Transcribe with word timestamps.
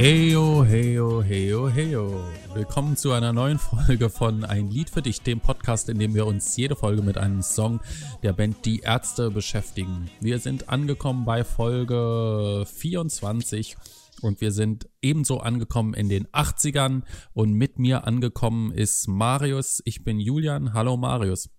Heyo, 0.00 0.64
heyo, 0.64 1.22
heyo, 1.22 1.68
heyo. 1.68 2.24
Willkommen 2.54 2.96
zu 2.96 3.12
einer 3.12 3.34
neuen 3.34 3.58
Folge 3.58 4.08
von 4.08 4.44
Ein 4.44 4.70
Lied 4.70 4.88
für 4.88 5.02
dich, 5.02 5.20
dem 5.20 5.40
Podcast, 5.40 5.90
in 5.90 5.98
dem 5.98 6.14
wir 6.14 6.24
uns 6.24 6.56
jede 6.56 6.74
Folge 6.74 7.02
mit 7.02 7.18
einem 7.18 7.42
Song 7.42 7.80
der 8.22 8.32
Band 8.32 8.64
Die 8.64 8.78
Ärzte 8.78 9.30
beschäftigen. 9.30 10.10
Wir 10.18 10.38
sind 10.38 10.70
angekommen 10.70 11.26
bei 11.26 11.44
Folge 11.44 12.64
24 12.64 13.76
und 14.22 14.40
wir 14.40 14.52
sind 14.52 14.88
ebenso 15.02 15.40
angekommen 15.40 15.92
in 15.92 16.08
den 16.08 16.26
80ern 16.28 17.02
und 17.34 17.52
mit 17.52 17.78
mir 17.78 18.06
angekommen 18.06 18.72
ist 18.72 19.06
Marius. 19.06 19.82
Ich 19.84 20.02
bin 20.02 20.18
Julian. 20.18 20.72
Hallo 20.72 20.96
Marius. 20.96 21.50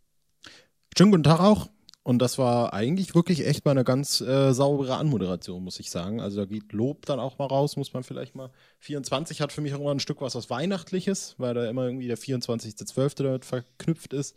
Schönen 0.97 1.11
guten 1.11 1.25
Tag 1.25 1.41
auch. 1.41 1.69
Und 2.03 2.19
das 2.19 2.39
war 2.39 2.73
eigentlich 2.73 3.13
wirklich 3.13 3.45
echt 3.45 3.63
mal 3.63 3.71
eine 3.71 3.83
ganz 3.83 4.21
äh, 4.21 4.53
saubere 4.53 4.97
Anmoderation, 4.97 5.63
muss 5.63 5.79
ich 5.79 5.91
sagen. 5.91 6.19
Also 6.19 6.37
da 6.41 6.45
geht 6.45 6.73
Lob 6.73 7.05
dann 7.05 7.19
auch 7.19 7.37
mal 7.37 7.45
raus, 7.45 7.77
muss 7.77 7.93
man 7.93 8.03
vielleicht 8.03 8.33
mal. 8.33 8.49
24 8.79 9.39
hat 9.39 9.51
für 9.51 9.61
mich 9.61 9.75
auch 9.75 9.79
immer 9.81 9.91
ein 9.91 9.99
Stück 9.99 10.19
was 10.19 10.35
aus 10.35 10.49
Weihnachtliches, 10.49 11.35
weil 11.37 11.53
da 11.53 11.69
immer 11.69 11.85
irgendwie 11.85 12.07
der 12.07 12.17
24.12. 12.17 13.23
damit 13.23 13.45
verknüpft 13.45 14.13
ist. 14.13 14.35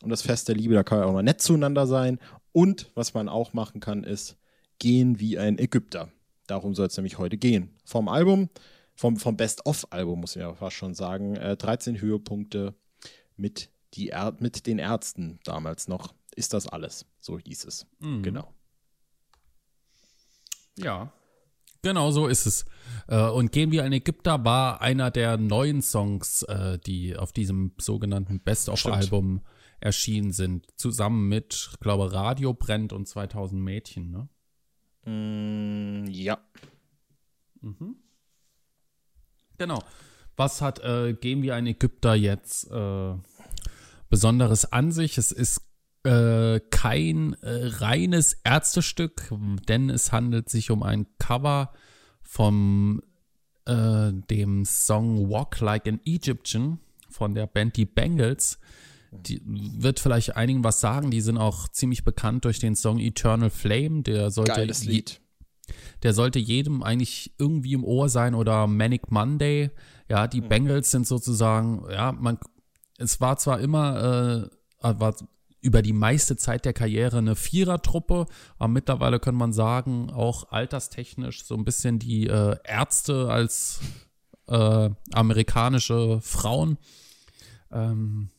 Und 0.00 0.08
das 0.08 0.22
Fest 0.22 0.48
der 0.48 0.54
Liebe, 0.54 0.72
da 0.72 0.84
kann 0.84 1.00
man 1.00 1.08
auch 1.08 1.12
mal 1.12 1.22
nett 1.22 1.42
zueinander 1.42 1.86
sein. 1.86 2.18
Und 2.52 2.90
was 2.94 3.12
man 3.12 3.28
auch 3.28 3.52
machen 3.52 3.80
kann, 3.80 4.04
ist 4.04 4.38
gehen 4.78 5.20
wie 5.20 5.38
ein 5.38 5.58
Ägypter. 5.58 6.10
Darum 6.46 6.74
soll 6.74 6.86
es 6.86 6.96
nämlich 6.96 7.18
heute 7.18 7.36
gehen. 7.36 7.76
Vom 7.84 8.08
Album, 8.08 8.48
vom, 8.94 9.18
vom 9.18 9.36
Best-of-Album, 9.36 10.20
muss 10.20 10.34
ich 10.34 10.42
ja 10.42 10.54
fast 10.54 10.76
schon 10.76 10.94
sagen, 10.94 11.36
äh, 11.36 11.58
13 11.58 12.00
Höhepunkte 12.00 12.74
mit, 13.36 13.68
die 13.94 14.12
mit 14.38 14.66
den 14.66 14.78
Ärzten 14.78 15.40
damals 15.44 15.88
noch 15.88 16.14
ist 16.34 16.54
das 16.54 16.66
alles. 16.66 17.06
So 17.20 17.38
hieß 17.38 17.64
es. 17.64 17.86
Mhm. 18.00 18.22
Genau. 18.22 18.54
Ja. 20.76 21.12
Genau 21.82 22.10
so 22.12 22.28
ist 22.28 22.46
es. 22.46 22.64
Äh, 23.08 23.28
und 23.28 23.52
Gehen 23.52 23.72
wir 23.72 23.84
ein 23.84 23.92
Ägypter 23.92 24.44
war 24.44 24.80
einer 24.80 25.10
der 25.10 25.36
neuen 25.36 25.82
Songs, 25.82 26.42
äh, 26.44 26.78
die 26.78 27.16
auf 27.16 27.32
diesem 27.32 27.72
sogenannten 27.78 28.40
Best-of-Album 28.40 29.42
erschienen 29.80 30.32
sind. 30.32 30.66
Zusammen 30.76 31.28
mit, 31.28 31.70
ich 31.72 31.80
glaube, 31.80 32.12
Radio 32.12 32.54
brennt 32.54 32.92
und 32.92 33.08
2000 33.08 33.60
Mädchen, 33.60 34.10
ne? 34.10 34.28
Mm, 35.04 36.06
ja. 36.08 36.38
Mhm. 37.60 37.96
Genau. 39.58 39.82
Was 40.36 40.62
hat 40.62 40.78
äh, 40.80 41.14
Gehen 41.14 41.42
wir 41.42 41.56
ein 41.56 41.66
Ägypter 41.66 42.14
jetzt 42.14 42.70
äh, 42.70 43.14
Besonderes 44.08 44.72
an 44.72 44.92
sich? 44.92 45.18
Es 45.18 45.32
ist 45.32 45.60
äh, 46.04 46.60
kein 46.70 47.34
äh, 47.42 47.66
reines 47.66 48.34
Ärztestück, 48.44 49.30
denn 49.68 49.90
es 49.90 50.12
handelt 50.12 50.48
sich 50.48 50.70
um 50.70 50.82
ein 50.82 51.06
Cover 51.18 51.72
vom 52.22 53.02
äh, 53.66 54.12
dem 54.30 54.64
Song 54.64 55.30
Walk 55.30 55.60
Like 55.60 55.86
an 55.86 56.00
Egyptian 56.04 56.80
von 57.08 57.34
der 57.34 57.46
Band 57.46 57.76
Die 57.76 57.84
Bengals. 57.84 58.58
Die 59.12 59.42
wird 59.44 60.00
vielleicht 60.00 60.36
einigen 60.36 60.64
was 60.64 60.80
sagen. 60.80 61.10
Die 61.10 61.20
sind 61.20 61.36
auch 61.36 61.68
ziemlich 61.68 62.02
bekannt 62.02 62.46
durch 62.46 62.58
den 62.58 62.74
Song 62.74 62.98
Eternal 62.98 63.50
Flame. 63.50 64.02
Der 64.02 64.30
sollte 64.30 64.52
Geiles 64.52 64.84
Lied. 64.84 65.20
Der 66.02 66.14
sollte 66.14 66.38
jedem 66.38 66.82
eigentlich 66.82 67.34
irgendwie 67.38 67.74
im 67.74 67.84
Ohr 67.84 68.08
sein 68.08 68.34
oder 68.34 68.66
Manic 68.66 69.12
Monday. 69.12 69.70
Ja, 70.08 70.26
die 70.26 70.40
mhm. 70.40 70.48
Bengals 70.48 70.90
sind 70.90 71.06
sozusagen, 71.06 71.84
ja, 71.90 72.12
man, 72.12 72.38
es 72.98 73.20
war 73.20 73.36
zwar 73.36 73.60
immer, 73.60 74.50
äh, 74.80 74.98
war 74.98 75.14
über 75.62 75.80
die 75.80 75.92
meiste 75.92 76.36
Zeit 76.36 76.64
der 76.64 76.72
Karriere 76.72 77.18
eine 77.18 77.36
Vierertruppe, 77.36 78.26
aber 78.58 78.68
mittlerweile 78.68 79.20
kann 79.20 79.36
man 79.36 79.52
sagen, 79.52 80.10
auch 80.10 80.50
alterstechnisch 80.50 81.44
so 81.44 81.54
ein 81.54 81.64
bisschen 81.64 81.98
die 81.98 82.26
äh, 82.26 82.56
Ärzte 82.64 83.30
als 83.30 83.80
äh, 84.48 84.90
amerikanische 85.12 86.20
Frauen. 86.20 86.78
Ähm, 87.70 88.30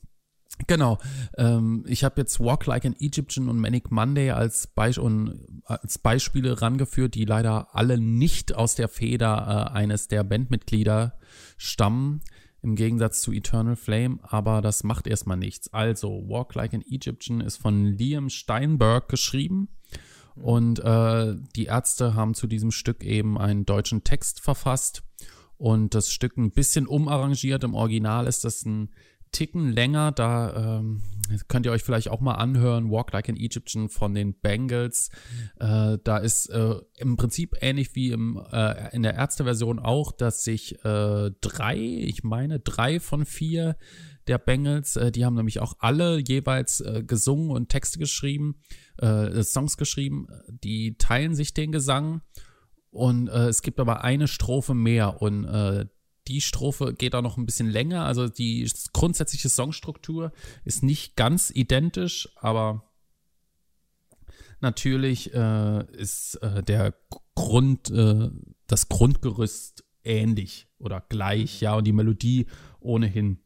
Genau. 0.67 0.99
Ähm, 1.35 1.83
ich 1.87 2.03
habe 2.03 2.21
jetzt 2.21 2.39
Walk 2.39 2.67
Like 2.67 2.85
an 2.85 2.95
Egyptian 2.99 3.49
und 3.49 3.57
Manic 3.57 3.91
Monday 3.91 4.29
als, 4.29 4.67
Beisp 4.67 4.99
und, 4.99 5.63
als 5.65 5.97
Beispiele 5.97 6.61
rangeführt, 6.61 7.15
die 7.15 7.25
leider 7.25 7.75
alle 7.75 7.97
nicht 7.97 8.53
aus 8.53 8.75
der 8.75 8.87
Feder 8.87 9.71
äh, 9.71 9.73
eines 9.73 10.07
der 10.07 10.23
Bandmitglieder 10.23 11.17
stammen 11.57 12.21
im 12.63 12.75
Gegensatz 12.75 13.21
zu 13.21 13.31
Eternal 13.31 13.75
Flame, 13.75 14.19
aber 14.23 14.61
das 14.61 14.83
macht 14.83 15.05
erstmal 15.05 15.37
nichts. 15.37 15.71
Also, 15.73 16.23
Walk 16.27 16.55
Like 16.55 16.73
an 16.73 16.81
Egyptian 16.81 17.41
ist 17.41 17.57
von 17.57 17.85
Liam 17.85 18.29
Steinberg 18.29 19.09
geschrieben 19.09 19.67
und 20.35 20.79
äh, 20.79 21.35
die 21.55 21.65
Ärzte 21.65 22.15
haben 22.15 22.33
zu 22.33 22.47
diesem 22.47 22.71
Stück 22.71 23.03
eben 23.03 23.37
einen 23.37 23.65
deutschen 23.65 24.03
Text 24.03 24.39
verfasst 24.39 25.03
und 25.57 25.93
das 25.93 26.11
Stück 26.11 26.37
ein 26.37 26.51
bisschen 26.51 26.87
umarrangiert. 26.87 27.63
Im 27.63 27.75
Original 27.75 28.27
ist 28.27 28.43
das 28.43 28.65
ein 28.65 28.89
Ticken 29.33 29.73
länger. 29.73 30.13
Da 30.13 30.79
ähm, 30.79 31.01
könnt 31.49 31.65
ihr 31.65 31.73
euch 31.73 31.83
vielleicht 31.83 32.09
auch 32.09 32.21
mal 32.21 32.35
anhören. 32.35 32.89
Walk 32.89 33.11
Like 33.11 33.27
an 33.27 33.35
Egyptian 33.35 33.89
von 33.89 34.13
den 34.13 34.33
Bengals. 34.39 35.09
Äh, 35.59 35.97
da 36.03 36.17
ist 36.17 36.49
äh, 36.49 36.75
im 36.97 37.17
Prinzip 37.17 37.57
ähnlich 37.59 37.95
wie 37.95 38.11
im, 38.11 38.41
äh, 38.51 38.95
in 38.95 39.03
der 39.03 39.15
Ärzteversion 39.15 39.79
auch, 39.79 40.11
dass 40.13 40.43
sich 40.43 40.83
äh, 40.85 41.31
drei, 41.41 41.77
ich 41.77 42.23
meine 42.23 42.59
drei 42.59 43.01
von 43.01 43.25
vier 43.25 43.75
der 44.27 44.37
Bengals, 44.37 44.95
äh, 44.95 45.11
die 45.11 45.25
haben 45.25 45.35
nämlich 45.35 45.59
auch 45.59 45.73
alle 45.79 46.17
jeweils 46.19 46.79
äh, 46.79 47.03
gesungen 47.05 47.51
und 47.51 47.69
Texte 47.69 47.99
geschrieben, 47.99 48.55
Songs 49.41 49.77
geschrieben. 49.77 50.27
Die 50.47 50.99
teilen 50.99 51.33
sich 51.33 51.55
den 51.55 51.71
Gesang. 51.71 52.21
Und 52.91 53.27
äh, 53.27 53.47
es 53.47 53.63
gibt 53.63 53.79
aber 53.79 54.03
eine 54.03 54.27
Strophe 54.27 54.75
mehr 54.75 55.19
und 55.19 55.45
äh, 55.45 55.87
die 56.27 56.41
Strophe 56.41 56.93
geht 56.93 57.15
auch 57.15 57.21
noch 57.21 57.37
ein 57.37 57.45
bisschen 57.45 57.69
länger. 57.69 58.05
Also 58.05 58.27
die 58.27 58.69
grundsätzliche 58.93 59.49
Songstruktur 59.49 60.31
ist 60.63 60.83
nicht 60.83 61.15
ganz 61.15 61.51
identisch, 61.53 62.29
aber 62.35 62.83
natürlich 64.61 65.33
äh, 65.33 65.85
ist 65.93 66.35
äh, 66.35 66.63
der 66.63 66.93
Grund, 67.35 67.89
äh, 67.91 68.29
das 68.67 68.89
Grundgerüst 68.89 69.83
ähnlich 70.03 70.67
oder 70.79 71.03
gleich, 71.07 71.61
ja, 71.61 71.75
und 71.75 71.85
die 71.85 71.93
Melodie 71.93 72.47
ohnehin. 72.79 73.39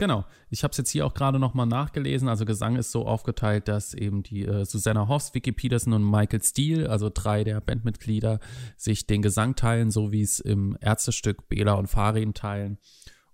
Genau. 0.00 0.24
Ich 0.48 0.64
habe 0.64 0.70
es 0.72 0.78
jetzt 0.78 0.88
hier 0.88 1.04
auch 1.04 1.12
gerade 1.12 1.38
nochmal 1.38 1.66
nachgelesen. 1.66 2.26
Also 2.30 2.46
Gesang 2.46 2.76
ist 2.76 2.90
so 2.90 3.06
aufgeteilt, 3.06 3.68
dass 3.68 3.92
eben 3.92 4.22
die 4.22 4.46
äh, 4.46 4.64
Susanna 4.64 5.08
Hoffs, 5.08 5.34
Vicky 5.34 5.52
Peterson 5.52 5.92
und 5.92 6.10
Michael 6.10 6.42
Steele, 6.42 6.88
also 6.88 7.10
drei 7.12 7.44
der 7.44 7.60
Bandmitglieder, 7.60 8.40
sich 8.78 9.06
den 9.06 9.20
Gesang 9.20 9.56
teilen, 9.56 9.90
so 9.90 10.10
wie 10.10 10.22
es 10.22 10.40
im 10.40 10.74
Ärztestück 10.80 11.50
Bela 11.50 11.74
und 11.74 11.88
Farin 11.88 12.32
teilen. 12.32 12.78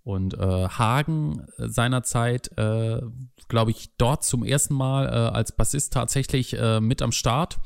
Und 0.02 0.34
äh, 0.34 0.40
Hagen 0.40 1.46
seinerzeit, 1.56 2.50
äh, 2.58 3.00
glaube 3.46 3.70
ich, 3.70 3.90
dort 3.96 4.24
zum 4.24 4.42
ersten 4.42 4.74
Mal 4.74 5.06
äh, 5.06 5.36
als 5.36 5.52
Bassist 5.52 5.92
tatsächlich 5.92 6.58
äh, 6.58 6.80
mit 6.80 7.00
am 7.00 7.12
Start 7.12 7.60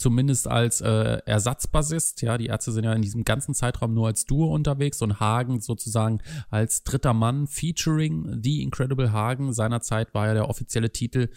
zumindest 0.00 0.48
als 0.48 0.80
äh, 0.80 1.18
Ersatzbassist. 1.26 2.22
Ja, 2.22 2.38
die 2.38 2.46
Ärzte 2.46 2.72
sind 2.72 2.84
ja 2.84 2.92
in 2.92 3.02
diesem 3.02 3.24
ganzen 3.24 3.54
Zeitraum 3.54 3.94
nur 3.94 4.06
als 4.06 4.24
Duo 4.24 4.52
unterwegs 4.52 5.02
und 5.02 5.20
Hagen 5.20 5.60
sozusagen 5.60 6.20
als 6.48 6.82
dritter 6.82 7.12
Mann 7.12 7.46
featuring 7.46 8.40
The 8.42 8.62
Incredible 8.62 9.12
Hagen. 9.12 9.52
Seinerzeit 9.52 10.14
war 10.14 10.26
ja 10.26 10.34
der 10.34 10.48
offizielle 10.48 10.90
Titel 10.90 11.28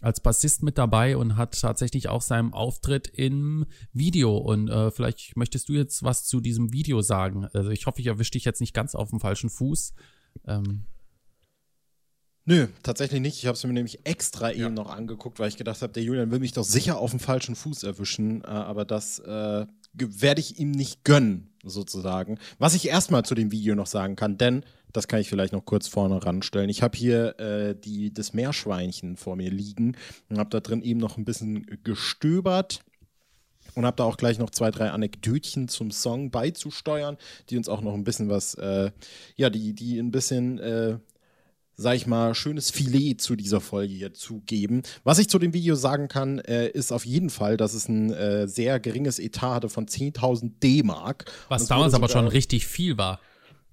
als 0.00 0.20
Bassist 0.20 0.62
mit 0.62 0.78
dabei 0.78 1.16
und 1.16 1.36
hat 1.36 1.58
tatsächlich 1.60 2.08
auch 2.08 2.22
seinen 2.22 2.52
Auftritt 2.52 3.08
im 3.08 3.66
Video. 3.92 4.36
Und 4.36 4.68
äh, 4.68 4.90
vielleicht 4.90 5.36
möchtest 5.36 5.68
du 5.68 5.72
jetzt 5.72 6.02
was 6.02 6.24
zu 6.24 6.40
diesem 6.40 6.72
Video 6.72 7.00
sagen. 7.00 7.46
Also 7.52 7.70
ich 7.70 7.86
hoffe, 7.86 8.00
ich 8.00 8.06
erwische 8.06 8.32
dich 8.32 8.44
jetzt 8.44 8.60
nicht 8.60 8.74
ganz 8.74 8.94
auf 8.94 9.10
dem 9.10 9.20
falschen 9.20 9.50
Fuß. 9.50 9.94
Ähm, 10.46 10.84
Nö, 12.46 12.66
tatsächlich 12.82 13.22
nicht. 13.22 13.38
Ich 13.38 13.46
habe 13.46 13.56
es 13.56 13.64
mir 13.64 13.72
nämlich 13.72 14.06
extra 14.06 14.52
ja. 14.52 14.66
eben 14.66 14.74
noch 14.74 14.90
angeguckt, 14.90 15.38
weil 15.38 15.48
ich 15.48 15.56
gedacht 15.56 15.80
habe, 15.80 15.94
der 15.94 16.02
Julian 16.02 16.30
will 16.30 16.40
mich 16.40 16.52
doch 16.52 16.64
sicher 16.64 16.98
auf 16.98 17.10
dem 17.10 17.20
falschen 17.20 17.56
Fuß 17.56 17.84
erwischen. 17.84 18.42
Äh, 18.42 18.48
aber 18.48 18.84
das 18.84 19.18
äh, 19.20 19.66
werde 19.94 20.40
ich 20.40 20.58
ihm 20.58 20.70
nicht 20.70 21.04
gönnen, 21.04 21.54
sozusagen. 21.64 22.38
Was 22.58 22.74
ich 22.74 22.88
erstmal 22.88 23.24
zu 23.24 23.34
dem 23.34 23.50
Video 23.50 23.74
noch 23.74 23.86
sagen 23.86 24.14
kann, 24.14 24.36
denn 24.36 24.64
das 24.92 25.08
kann 25.08 25.20
ich 25.20 25.28
vielleicht 25.28 25.54
noch 25.54 25.64
kurz 25.64 25.88
vorne 25.88 26.24
ranstellen. 26.24 26.68
Ich 26.68 26.82
habe 26.82 26.96
hier 26.96 27.38
äh, 27.40 27.74
die, 27.74 28.12
das 28.12 28.34
Meerschweinchen 28.34 29.16
vor 29.16 29.36
mir 29.36 29.50
liegen 29.50 29.96
und 30.28 30.38
habe 30.38 30.50
da 30.50 30.60
drin 30.60 30.82
eben 30.82 31.00
noch 31.00 31.16
ein 31.16 31.24
bisschen 31.24 31.66
gestöbert 31.82 32.84
und 33.74 33.86
habe 33.86 33.96
da 33.96 34.04
auch 34.04 34.18
gleich 34.18 34.38
noch 34.38 34.50
zwei, 34.50 34.70
drei 34.70 34.90
Anekdötchen 34.90 35.68
zum 35.68 35.90
Song 35.90 36.30
beizusteuern, 36.30 37.16
die 37.48 37.56
uns 37.56 37.68
auch 37.68 37.80
noch 37.80 37.94
ein 37.94 38.04
bisschen 38.04 38.28
was, 38.28 38.54
äh, 38.54 38.90
ja, 39.34 39.50
die, 39.50 39.72
die 39.72 39.98
ein 39.98 40.10
bisschen 40.10 40.58
äh, 40.58 40.98
sag 41.76 41.96
ich 41.96 42.06
mal, 42.06 42.34
schönes 42.34 42.70
Filet 42.70 43.16
zu 43.20 43.36
dieser 43.36 43.60
Folge 43.60 43.94
hier 43.94 44.14
zugeben. 44.14 44.82
Was 45.02 45.18
ich 45.18 45.28
zu 45.28 45.38
dem 45.38 45.52
Video 45.52 45.74
sagen 45.74 46.08
kann, 46.08 46.38
äh, 46.38 46.68
ist 46.68 46.92
auf 46.92 47.04
jeden 47.04 47.30
Fall, 47.30 47.56
dass 47.56 47.74
es 47.74 47.88
ein 47.88 48.12
äh, 48.12 48.46
sehr 48.46 48.80
geringes 48.80 49.18
Etat 49.18 49.54
hatte 49.54 49.68
von 49.68 49.86
10.000 49.86 50.52
D-Mark. 50.62 51.24
Was 51.48 51.66
damals 51.66 51.94
aber 51.94 52.08
schon 52.08 52.28
richtig 52.28 52.66
viel 52.66 52.98
war. 52.98 53.20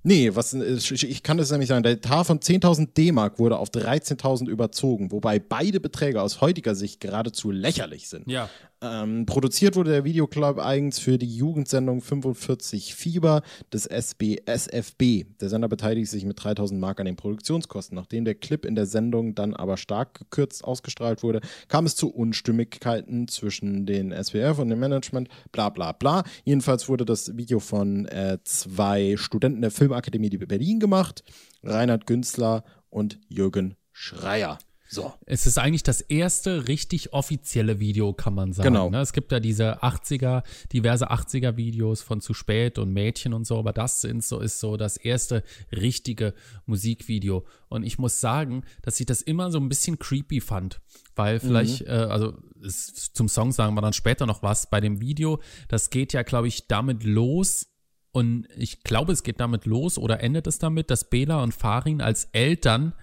Nee, 0.04 0.36
was, 0.36 0.54
ich 0.54 1.24
kann 1.24 1.38
das 1.38 1.52
nämlich 1.52 1.70
sagen, 1.70 1.84
der 1.84 1.94
Etat 1.94 2.24
von 2.24 2.40
10.000 2.40 2.94
D-Mark 2.96 3.38
wurde 3.40 3.58
auf 3.58 3.70
13.000 3.70 4.48
überzogen, 4.48 5.12
wobei 5.12 5.40
beide 5.40 5.80
Beträge 5.80 6.22
aus 6.22 6.42
heutiger 6.42 6.74
Sicht 6.74 7.00
geradezu 7.00 7.52
lächerlich 7.52 8.10
sind. 8.10 8.30
Ja. 8.30 8.50
Ähm, 8.84 9.28
produziert 9.28 9.76
wurde 9.76 9.92
der 9.92 10.04
Videoclub 10.04 10.58
eigens 10.58 10.98
für 10.98 11.20
die 11.20 11.36
Jugendsendung 11.36 12.02
45 12.02 12.96
Fieber 12.96 13.44
des 13.72 13.86
SB, 13.86 14.38
SFB. 14.46 15.26
Der 15.40 15.50
Sender 15.50 15.68
beteiligt 15.68 16.10
sich 16.10 16.26
mit 16.26 16.44
3000 16.44 16.80
Mark 16.80 17.00
an 17.00 17.06
den 17.06 17.16
Produktionskosten. 17.16 17.96
Nachdem 17.96 18.26
der 18.26 18.34
Clip 18.34 18.66
in 18.66 18.74
der 18.74 18.88
Sendung 18.88 19.36
dann 19.36 19.54
aber 19.54 19.78
stark 19.78 20.18
gekürzt 20.18 20.64
ausgestrahlt 20.64 21.22
wurde, 21.22 21.42
kam 21.68 21.86
es 21.86 21.96
zu 21.96 22.12
Unstimmigkeiten 22.12 23.28
zwischen 23.28 23.86
den 23.86 24.12
SWF 24.12 24.58
und 24.58 24.70
dem 24.70 24.80
Management, 24.80 25.30
bla 25.52 25.70
bla 25.70 25.92
bla. 25.92 26.24
Jedenfalls 26.44 26.90
wurde 26.90 27.06
das 27.06 27.38
Video 27.38 27.60
von 27.60 28.08
äh, 28.08 28.40
zwei 28.44 29.16
Studenten 29.16 29.62
der 29.62 29.72
Filmakademie 29.92 30.30
Berlin 30.30 30.80
gemacht, 30.80 31.24
Reinhard 31.64 32.08
Günzler 32.08 32.64
und 32.90 33.20
Jürgen 33.28 33.76
Schreier. 33.92 34.58
So. 34.88 35.14
Es 35.26 35.48
ist 35.48 35.58
eigentlich 35.58 35.84
das 35.84 36.02
erste 36.02 36.68
richtig 36.68 37.14
offizielle 37.14 37.80
Video, 37.80 38.12
kann 38.12 38.34
man 38.34 38.52
sagen. 38.52 38.74
Genau. 38.74 38.90
Ne? 38.90 39.00
Es 39.00 39.14
gibt 39.14 39.32
ja 39.32 39.40
diese 39.40 39.82
80er, 39.82 40.44
diverse 40.74 41.10
80er 41.10 41.56
Videos 41.56 42.02
von 42.02 42.20
zu 42.20 42.34
spät 42.34 42.78
und 42.78 42.92
Mädchen 42.92 43.34
und 43.34 43.48
so, 43.48 43.58
aber 43.58 43.72
das 43.72 44.02
sind 44.02 44.22
so, 44.22 44.42
ist 44.42 44.60
so 44.60 44.76
das 44.76 44.98
erste 44.98 45.44
richtige 45.72 46.34
Musikvideo. 46.66 47.46
Und 47.70 47.84
ich 47.84 48.00
muss 48.00 48.20
sagen, 48.20 48.64
dass 48.82 49.00
ich 49.00 49.06
das 49.06 49.22
immer 49.22 49.50
so 49.50 49.60
ein 49.60 49.70
bisschen 49.70 49.98
creepy 49.98 50.42
fand. 50.42 50.82
Weil 51.16 51.40
vielleicht, 51.40 51.82
mhm. 51.82 51.88
äh, 51.88 51.92
also 51.92 52.34
ist, 52.62 53.16
zum 53.16 53.30
Song 53.30 53.54
sagen 53.54 53.74
wir 53.76 53.82
dann 53.82 53.94
später 53.94 54.26
noch 54.26 54.44
was. 54.44 54.70
Bei 54.70 54.82
dem 54.82 55.00
Video, 55.00 55.42
das 55.70 55.90
geht 55.90 56.12
ja, 56.12 56.24
glaube 56.24 56.50
ich, 56.50 56.68
damit 56.68 57.06
los, 57.06 57.71
und 58.12 58.48
ich 58.58 58.84
glaube, 58.84 59.14
es 59.14 59.24
geht 59.24 59.40
damit 59.40 59.66
los 59.66 59.98
oder 59.98 60.20
endet 60.22 60.48
es 60.48 60.60
damit, 60.60 60.90
dass 60.90 61.10
Bela 61.10 61.42
und 61.42 61.54
Farin 61.54 62.02
als 62.02 62.26
Eltern 62.34 62.94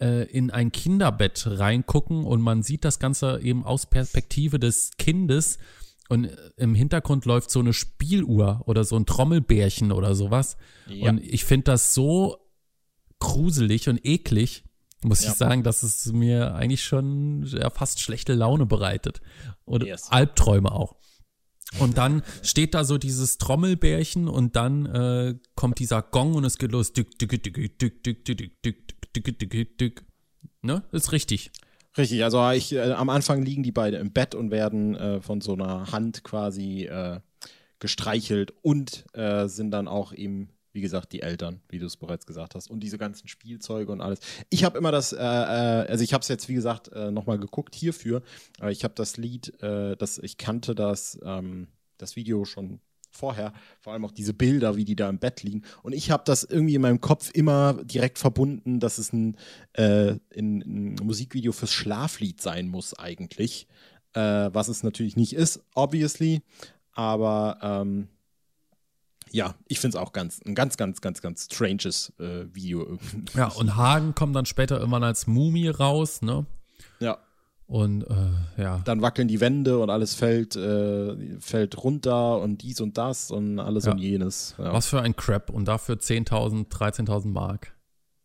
äh, 0.00 0.24
in 0.30 0.50
ein 0.50 0.72
Kinderbett 0.72 1.46
reingucken 1.46 2.24
und 2.24 2.40
man 2.40 2.62
sieht 2.62 2.84
das 2.84 2.98
Ganze 2.98 3.40
eben 3.42 3.64
aus 3.64 3.86
Perspektive 3.86 4.58
des 4.58 4.92
Kindes 4.96 5.58
und 6.08 6.24
äh, 6.24 6.36
im 6.56 6.74
Hintergrund 6.74 7.24
läuft 7.24 7.50
so 7.50 7.60
eine 7.60 7.72
Spieluhr 7.72 8.62
oder 8.66 8.84
so 8.84 8.96
ein 8.96 9.06
Trommelbärchen 9.06 9.92
oder 9.92 10.14
sowas. 10.14 10.56
Ja. 10.86 11.10
Und 11.10 11.22
ich 11.22 11.44
finde 11.44 11.64
das 11.64 11.94
so 11.94 12.38
gruselig 13.18 13.88
und 13.88 14.04
eklig, 14.04 14.64
muss 15.02 15.24
ja. 15.24 15.30
ich 15.30 15.36
sagen, 15.36 15.62
dass 15.62 15.82
es 15.82 16.06
mir 16.12 16.54
eigentlich 16.54 16.84
schon 16.84 17.44
ja, 17.46 17.70
fast 17.70 18.00
schlechte 18.00 18.34
Laune 18.34 18.66
bereitet. 18.66 19.20
Oder 19.64 19.86
yes. 19.86 20.10
Albträume 20.10 20.72
auch. 20.72 20.96
Und 21.78 21.98
dann 21.98 22.22
steht 22.42 22.74
da 22.74 22.84
so 22.84 22.98
dieses 22.98 23.38
Trommelbärchen 23.38 24.28
und 24.28 24.56
dann 24.56 24.86
äh, 24.86 25.34
kommt 25.54 25.78
dieser 25.78 26.02
Gong 26.02 26.34
und 26.34 26.44
es 26.44 26.58
geht 26.58 26.72
los. 26.72 26.92
Dück, 26.92 27.18
dück, 27.18 27.30
dück, 27.30 27.54
dück, 27.78 27.78
dück, 27.78 28.24
dück, 28.24 28.64
dück, 28.64 29.24
dück, 29.24 29.50
dück, 29.50 29.78
dück. 29.78 30.04
Ne? 30.62 30.82
Ist 30.92 31.12
richtig. 31.12 31.50
Richtig, 31.96 32.24
also 32.24 32.50
ich, 32.50 32.72
äh, 32.72 32.92
am 32.92 33.08
Anfang 33.08 33.42
liegen 33.42 33.62
die 33.62 33.72
beide 33.72 33.98
im 33.98 34.12
Bett 34.12 34.34
und 34.34 34.50
werden 34.50 34.96
äh, 34.96 35.20
von 35.20 35.40
so 35.40 35.52
einer 35.52 35.92
Hand 35.92 36.24
quasi 36.24 36.84
äh, 36.86 37.20
gestreichelt 37.78 38.52
und 38.62 39.04
äh, 39.14 39.46
sind 39.46 39.70
dann 39.70 39.86
auch 39.86 40.12
eben, 40.12 40.48
wie 40.74 40.80
gesagt, 40.80 41.12
die 41.12 41.22
Eltern, 41.22 41.60
wie 41.68 41.78
du 41.78 41.86
es 41.86 41.96
bereits 41.96 42.26
gesagt 42.26 42.54
hast, 42.54 42.68
und 42.68 42.80
diese 42.80 42.98
ganzen 42.98 43.28
Spielzeuge 43.28 43.90
und 43.92 44.00
alles. 44.00 44.18
Ich 44.50 44.64
habe 44.64 44.76
immer 44.76 44.92
das, 44.92 45.12
äh, 45.12 45.16
äh, 45.16 45.86
also 45.88 46.04
ich 46.04 46.12
habe 46.12 46.22
es 46.22 46.28
jetzt, 46.28 46.48
wie 46.48 46.54
gesagt, 46.54 46.88
äh, 46.88 47.10
nochmal 47.10 47.38
geguckt 47.38 47.74
hierfür, 47.74 48.22
aber 48.58 48.70
ich 48.70 48.84
habe 48.84 48.94
das 48.94 49.16
Lied, 49.16 49.52
das, 49.60 50.18
ich 50.18 50.36
kannte 50.36 50.74
das, 50.74 51.18
ähm, 51.24 51.68
das 51.96 52.16
Video 52.16 52.44
schon 52.44 52.80
vorher, 53.10 53.52
vor 53.80 53.92
allem 53.92 54.04
auch 54.04 54.10
diese 54.10 54.34
Bilder, 54.34 54.76
wie 54.76 54.84
die 54.84 54.96
da 54.96 55.08
im 55.08 55.18
Bett 55.18 55.42
liegen. 55.42 55.62
Und 55.82 55.92
ich 55.92 56.10
habe 56.10 56.24
das 56.26 56.42
irgendwie 56.42 56.74
in 56.74 56.82
meinem 56.82 57.00
Kopf 57.00 57.30
immer 57.32 57.74
direkt 57.84 58.18
verbunden, 58.18 58.80
dass 58.80 58.98
es 58.98 59.12
ein, 59.12 59.36
äh, 59.74 60.16
ein, 60.36 60.62
ein 60.62 60.96
Musikvideo 61.02 61.52
fürs 61.52 61.72
Schlaflied 61.72 62.40
sein 62.40 62.68
muss 62.68 62.94
eigentlich. 62.98 63.68
Äh, 64.14 64.50
was 64.52 64.68
es 64.68 64.82
natürlich 64.82 65.16
nicht 65.16 65.32
ist, 65.32 65.60
obviously. 65.74 66.42
Aber 66.92 67.58
ähm, 67.62 68.08
ja, 69.30 69.54
ich 69.68 69.80
finde 69.80 69.96
es 69.96 70.02
auch 70.02 70.12
ganz, 70.12 70.40
ein 70.44 70.54
ganz, 70.54 70.76
ganz, 70.76 71.00
ganz, 71.00 71.20
ganz 71.20 71.48
stranges 71.52 72.12
äh, 72.18 72.46
Video. 72.52 72.98
Ja, 73.34 73.48
und 73.48 73.76
Hagen 73.76 74.14
kommt 74.14 74.36
dann 74.36 74.46
später 74.46 74.78
irgendwann 74.78 75.04
als 75.04 75.26
Mumie 75.26 75.68
raus, 75.68 76.22
ne? 76.22 76.46
Ja. 77.00 77.18
Und 77.66 78.02
äh, 78.02 78.62
ja. 78.62 78.82
Dann 78.84 79.00
wackeln 79.00 79.26
die 79.26 79.40
Wände 79.40 79.78
und 79.78 79.88
alles 79.90 80.14
fällt, 80.14 80.54
äh, 80.54 81.38
fällt 81.40 81.82
runter 81.82 82.40
und 82.40 82.62
dies 82.62 82.80
und 82.80 82.98
das 82.98 83.30
und 83.30 83.58
alles 83.58 83.86
ja. 83.86 83.92
und 83.92 83.98
jenes. 83.98 84.54
Ja. 84.58 84.72
Was 84.72 84.86
für 84.86 85.00
ein 85.00 85.16
Crap 85.16 85.50
und 85.50 85.66
dafür 85.66 85.96
10.000, 85.96 86.68
13.000 86.68 87.28
Mark. 87.28 87.74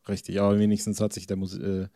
Richtig, 0.10 0.42
aber 0.42 0.60
wenigstens 0.60 1.00
hat 1.00 1.14
sich 1.14 1.28
der, 1.28 1.38
Mus 1.38 1.58
äh, 1.58 1.88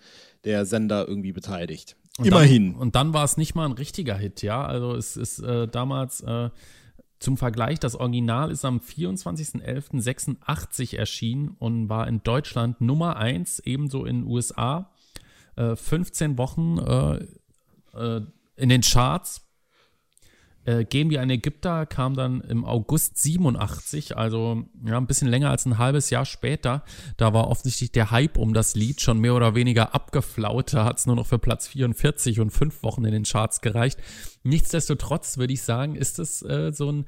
der 0.46 0.66
Sender 0.66 1.08
irgendwie 1.08 1.34
beteiligt. 1.34 1.98
Und 2.18 2.28
Immerhin. 2.28 2.74
Dann, 2.74 2.82
und 2.82 2.96
dann 2.96 3.14
war 3.14 3.26
es 3.26 3.38
nicht 3.38 3.56
mal 3.56 3.66
ein 3.66 3.72
richtiger 3.72 4.16
Hit, 4.16 4.42
ja. 4.42 4.64
Also 4.64 4.96
es 4.96 5.18
ist 5.18 5.40
äh, 5.40 5.68
damals 5.68 6.22
äh, 6.22 6.50
zum 7.24 7.38
Vergleich, 7.38 7.80
das 7.80 7.96
Original 7.96 8.52
ist 8.52 8.66
am 8.66 8.80
24.11.86 8.80 10.98
erschienen 10.98 11.56
und 11.58 11.88
war 11.88 12.06
in 12.08 12.22
Deutschland 12.22 12.82
Nummer 12.82 13.16
1, 13.16 13.60
ebenso 13.60 14.04
in 14.06 14.24
den 14.24 14.30
USA 14.30 14.92
15 15.56 16.34
äh, 16.34 16.38
Wochen 16.38 16.80
äh, 16.80 17.26
äh, 17.98 18.26
in 18.58 18.68
den 18.70 18.82
Charts. 18.82 19.48
Äh, 20.66 20.86
Gehen 20.86 21.10
wie 21.10 21.20
ein 21.20 21.30
Ägypter 21.30 21.86
kam 21.86 22.16
dann 22.16 22.42
im 22.42 22.64
August 22.66 23.18
87, 23.18 24.16
also 24.16 24.64
ja, 24.86 24.98
ein 24.98 25.08
bisschen 25.08 25.28
länger 25.28 25.50
als 25.50 25.66
ein 25.66 25.78
halbes 25.78 26.10
Jahr 26.10 26.26
später. 26.26 26.84
Da 27.18 27.34
war 27.34 27.50
offensichtlich 27.50 27.92
der 27.92 28.12
Hype 28.12 28.38
um 28.38 28.54
das 28.54 28.76
Lied 28.76 29.02
schon 29.02 29.20
mehr 29.20 29.36
oder 29.36 29.56
weniger 29.56 29.94
abgeflaut. 29.94 30.74
Da 30.74 30.86
hat 30.86 31.00
es 31.00 31.06
nur 31.06 31.16
noch 31.16 31.28
für 31.28 31.40
Platz 31.40 31.68
44 31.68 32.40
und 32.40 32.52
fünf 32.52 32.84
Wochen 32.84 33.04
in 33.06 33.12
den 33.12 33.24
Charts 33.24 33.62
gereicht. 33.62 34.00
Nichtsdestotrotz 34.44 35.38
würde 35.38 35.54
ich 35.54 35.64
sagen, 35.64 35.96
ist 35.96 36.20
es 36.20 36.42
äh, 36.42 36.72
so 36.72 36.92
ein 36.92 37.06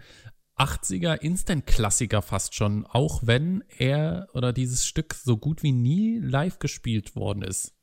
80er 0.57 1.15
Instant-Klassiker 1.15 2.21
fast 2.21 2.55
schon, 2.55 2.85
auch 2.85 3.21
wenn 3.23 3.63
er 3.77 4.27
oder 4.33 4.53
dieses 4.53 4.85
Stück 4.85 5.13
so 5.13 5.37
gut 5.37 5.63
wie 5.63 5.73
nie 5.73 6.19
live 6.19 6.59
gespielt 6.59 7.15
worden 7.15 7.41
ist. 7.41 7.73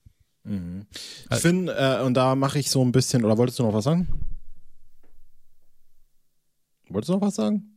Mhm. 0.45 0.87
Ich 1.31 1.39
finde, 1.39 1.75
äh, 1.75 2.03
und 2.03 2.15
da 2.15 2.35
mache 2.35 2.59
ich 2.59 2.71
so 2.71 2.83
ein 2.83 2.93
bisschen, 2.93 3.25
oder 3.25 3.39
wolltest 3.39 3.59
du 3.59 3.63
noch 3.63 3.75
was 3.75 3.85
sagen? 3.85 4.09
Wolltest 6.93 7.09
du 7.09 7.15
noch 7.15 7.23
was 7.23 7.35
sagen? 7.35 7.73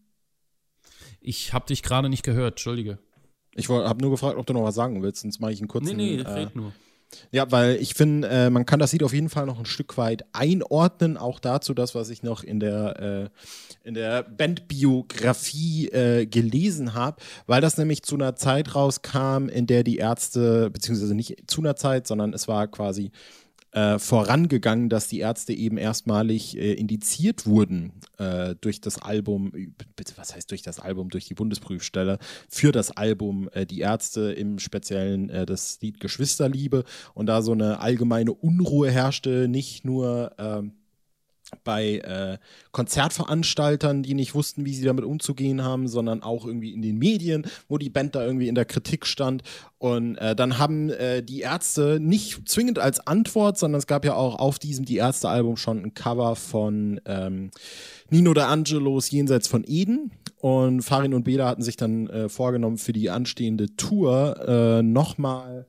Ich 1.19 1.53
habe 1.53 1.65
dich 1.65 1.81
gerade 1.81 2.09
nicht 2.09 2.23
gehört, 2.23 2.53
entschuldige. 2.53 2.99
Ich 3.55 3.69
habe 3.69 4.01
nur 4.01 4.11
gefragt, 4.11 4.37
ob 4.37 4.45
du 4.45 4.53
noch 4.53 4.63
was 4.63 4.75
sagen 4.75 5.01
willst, 5.01 5.21
sonst 5.21 5.39
mache 5.39 5.53
ich 5.53 5.59
einen 5.59 5.67
kurzen. 5.67 5.95
Nee, 5.95 6.17
nee, 6.17 6.21
äh, 6.21 6.29
red 6.29 6.55
nur. 6.55 6.73
Ja, 7.31 7.49
weil 7.51 7.77
ich 7.77 7.93
finde, 7.93 8.27
äh, 8.27 8.49
man 8.49 8.65
kann 8.65 8.79
das 8.79 8.91
Lied 8.91 9.03
auf 9.03 9.13
jeden 9.13 9.29
Fall 9.29 9.45
noch 9.45 9.59
ein 9.59 9.65
Stück 9.65 9.97
weit 9.97 10.25
einordnen, 10.33 11.17
auch 11.17 11.39
dazu 11.39 11.73
das, 11.73 11.95
was 11.95 12.09
ich 12.09 12.23
noch 12.23 12.43
in 12.43 12.59
der, 12.59 13.31
äh, 13.83 13.87
in 13.87 13.93
der 13.93 14.23
Bandbiografie 14.23 15.87
äh, 15.89 16.25
gelesen 16.25 16.93
habe, 16.93 17.21
weil 17.47 17.61
das 17.61 17.77
nämlich 17.77 18.03
zu 18.03 18.15
einer 18.15 18.35
Zeit 18.35 18.75
rauskam, 18.75 19.47
in 19.47 19.67
der 19.67 19.83
die 19.83 19.97
Ärzte, 19.97 20.69
beziehungsweise 20.69 21.15
nicht 21.15 21.49
zu 21.49 21.61
einer 21.61 21.75
Zeit, 21.75 22.07
sondern 22.07 22.33
es 22.33 22.47
war 22.47 22.67
quasi 22.67 23.11
äh, 23.75 23.99
vorangegangen, 23.99 24.87
dass 24.87 25.09
die 25.09 25.19
Ärzte 25.19 25.51
eben 25.51 25.77
erstmalig 25.77 26.57
äh, 26.57 26.73
indiziert 26.73 27.45
wurden 27.45 27.91
äh, 28.17 28.55
durch 28.61 28.79
das 28.79 29.01
Album, 29.01 29.51
was 30.15 30.33
heißt 30.33 30.49
durch 30.49 30.61
das 30.61 30.79
Album, 30.79 31.09
durch 31.09 31.25
die 31.25 31.33
Bundesprüfstelle, 31.33 32.17
für 32.47 32.71
das 32.71 32.91
Album 32.91 33.49
äh, 33.51 33.65
Die 33.65 33.81
Ärzte 33.81 34.31
im 34.31 34.59
Speziellen 34.59 35.29
äh, 35.29 35.45
das 35.45 35.79
Lied 35.81 35.99
Geschwisterliebe. 35.99 36.85
Und 37.13 37.25
da 37.25 37.41
so 37.41 37.51
eine 37.51 37.81
allgemeine 37.81 38.33
Unruhe 38.33 38.89
herrschte, 38.89 39.49
nicht 39.49 39.83
nur 39.83 40.31
ähm, 40.37 40.71
bei 41.63 41.97
äh, 41.99 42.37
Konzertveranstaltern, 42.71 44.03
die 44.03 44.13
nicht 44.13 44.35
wussten, 44.35 44.65
wie 44.65 44.73
sie 44.73 44.85
damit 44.85 45.05
umzugehen 45.05 45.63
haben, 45.63 45.87
sondern 45.87 46.23
auch 46.23 46.45
irgendwie 46.45 46.73
in 46.73 46.81
den 46.81 46.97
Medien, 46.97 47.45
wo 47.67 47.77
die 47.77 47.89
Band 47.89 48.15
da 48.15 48.25
irgendwie 48.25 48.47
in 48.47 48.55
der 48.55 48.65
Kritik 48.65 49.05
stand. 49.05 49.43
Und 49.77 50.15
äh, 50.17 50.35
dann 50.35 50.57
haben 50.57 50.89
äh, 50.89 51.21
die 51.23 51.41
Ärzte 51.41 51.99
nicht 51.99 52.47
zwingend 52.47 52.79
als 52.79 53.05
Antwort, 53.05 53.57
sondern 53.57 53.79
es 53.79 53.87
gab 53.87 54.05
ja 54.05 54.15
auch 54.15 54.39
auf 54.39 54.59
diesem 54.59 54.85
Die 54.85 54.97
Ärzte-Album 54.97 55.57
schon 55.57 55.83
ein 55.83 55.93
Cover 55.93 56.35
von 56.35 56.99
ähm, 57.05 57.51
Nino 58.09 58.33
de 58.33 58.43
Angelos 58.43 59.11
Jenseits 59.11 59.47
von 59.47 59.63
Eden. 59.67 60.11
Und 60.37 60.81
Farin 60.81 61.13
und 61.13 61.23
Beda 61.23 61.47
hatten 61.47 61.63
sich 61.63 61.77
dann 61.77 62.07
äh, 62.07 62.29
vorgenommen, 62.29 62.77
für 62.77 62.93
die 62.93 63.09
anstehende 63.09 63.75
Tour 63.75 64.47
äh, 64.47 64.83
nochmal 64.83 65.67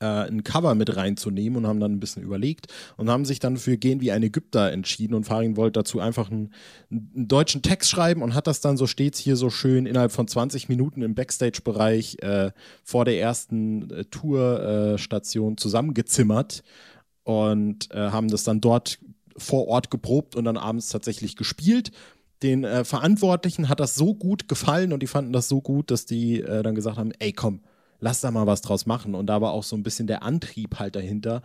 äh, 0.00 0.06
ein 0.06 0.44
Cover 0.44 0.74
mit 0.74 0.96
reinzunehmen 0.96 1.58
und 1.58 1.66
haben 1.66 1.80
dann 1.80 1.92
ein 1.92 2.00
bisschen 2.00 2.22
überlegt 2.22 2.66
und 2.96 3.10
haben 3.10 3.24
sich 3.24 3.38
dann 3.38 3.56
für 3.56 3.76
Gehen 3.76 4.00
wie 4.00 4.12
ein 4.12 4.22
Ägypter 4.22 4.70
entschieden 4.70 5.14
und 5.14 5.24
Farin 5.24 5.56
wollte 5.56 5.80
dazu 5.80 6.00
einfach 6.00 6.30
einen, 6.30 6.52
einen, 6.90 7.28
deutschen 7.28 7.62
Text 7.62 7.90
schreiben 7.90 8.22
und 8.22 8.34
hat 8.34 8.46
das 8.46 8.60
dann 8.60 8.76
so 8.76 8.86
stets 8.86 9.18
hier 9.18 9.36
so 9.36 9.50
schön 9.50 9.86
innerhalb 9.86 10.12
von 10.12 10.28
20 10.28 10.68
Minuten 10.68 11.02
im 11.02 11.14
Backstage-Bereich 11.14 12.18
äh, 12.22 12.52
vor 12.84 13.04
der 13.04 13.20
ersten 13.20 13.90
äh, 13.90 14.04
Tourstation 14.04 15.56
zusammengezimmert 15.56 16.62
und 17.24 17.90
äh, 17.92 18.10
haben 18.10 18.28
das 18.28 18.44
dann 18.44 18.60
dort 18.60 18.98
vor 19.36 19.68
Ort 19.68 19.90
geprobt 19.90 20.36
und 20.36 20.44
dann 20.44 20.56
abends 20.56 20.88
tatsächlich 20.88 21.36
gespielt. 21.36 21.92
Den 22.42 22.64
äh, 22.64 22.84
Verantwortlichen 22.84 23.68
hat 23.68 23.80
das 23.80 23.94
so 23.94 24.14
gut 24.14 24.48
gefallen 24.48 24.92
und 24.92 25.02
die 25.02 25.06
fanden 25.06 25.32
das 25.32 25.48
so 25.48 25.60
gut, 25.60 25.90
dass 25.90 26.06
die 26.06 26.40
äh, 26.40 26.62
dann 26.62 26.74
gesagt 26.74 26.96
haben, 26.96 27.12
ey 27.18 27.32
komm, 27.32 27.60
lass 28.00 28.20
da 28.20 28.30
mal 28.30 28.46
was 28.46 28.62
draus 28.62 28.86
machen. 28.86 29.14
Und 29.14 29.26
da 29.26 29.40
war 29.40 29.52
auch 29.52 29.64
so 29.64 29.76
ein 29.76 29.82
bisschen 29.82 30.06
der 30.06 30.22
Antrieb 30.22 30.78
halt 30.78 30.96
dahinter. 30.96 31.42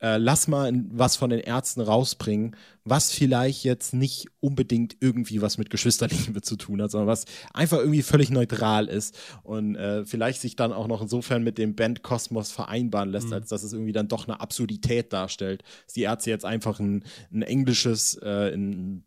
Äh, 0.00 0.18
lass 0.18 0.46
mal 0.46 0.72
was 0.90 1.16
von 1.16 1.30
den 1.30 1.40
Ärzten 1.40 1.80
rausbringen, 1.80 2.54
was 2.84 3.10
vielleicht 3.10 3.64
jetzt 3.64 3.94
nicht 3.94 4.28
unbedingt 4.38 4.96
irgendwie 5.00 5.42
was 5.42 5.58
mit 5.58 5.70
Geschwisterliebe 5.70 6.40
zu 6.42 6.54
tun 6.54 6.80
hat, 6.80 6.92
sondern 6.92 7.08
was 7.08 7.24
einfach 7.52 7.78
irgendwie 7.78 8.02
völlig 8.02 8.30
neutral 8.30 8.86
ist 8.86 9.18
und 9.42 9.74
äh, 9.74 10.04
vielleicht 10.04 10.40
sich 10.40 10.54
dann 10.54 10.72
auch 10.72 10.86
noch 10.86 11.02
insofern 11.02 11.42
mit 11.42 11.58
dem 11.58 11.74
Bandkosmos 11.74 12.52
vereinbaren 12.52 13.10
lässt, 13.10 13.28
mhm. 13.28 13.32
als 13.34 13.48
dass 13.48 13.64
es 13.64 13.72
irgendwie 13.72 13.92
dann 13.92 14.06
doch 14.06 14.28
eine 14.28 14.40
Absurdität 14.40 15.12
darstellt. 15.12 15.64
Dass 15.86 15.94
die 15.94 16.02
Ärzte 16.02 16.30
jetzt 16.30 16.44
einfach 16.44 16.78
ein, 16.78 17.02
ein 17.32 17.42
englisches, 17.42 18.14
äh, 18.22 18.54
ein 18.54 19.02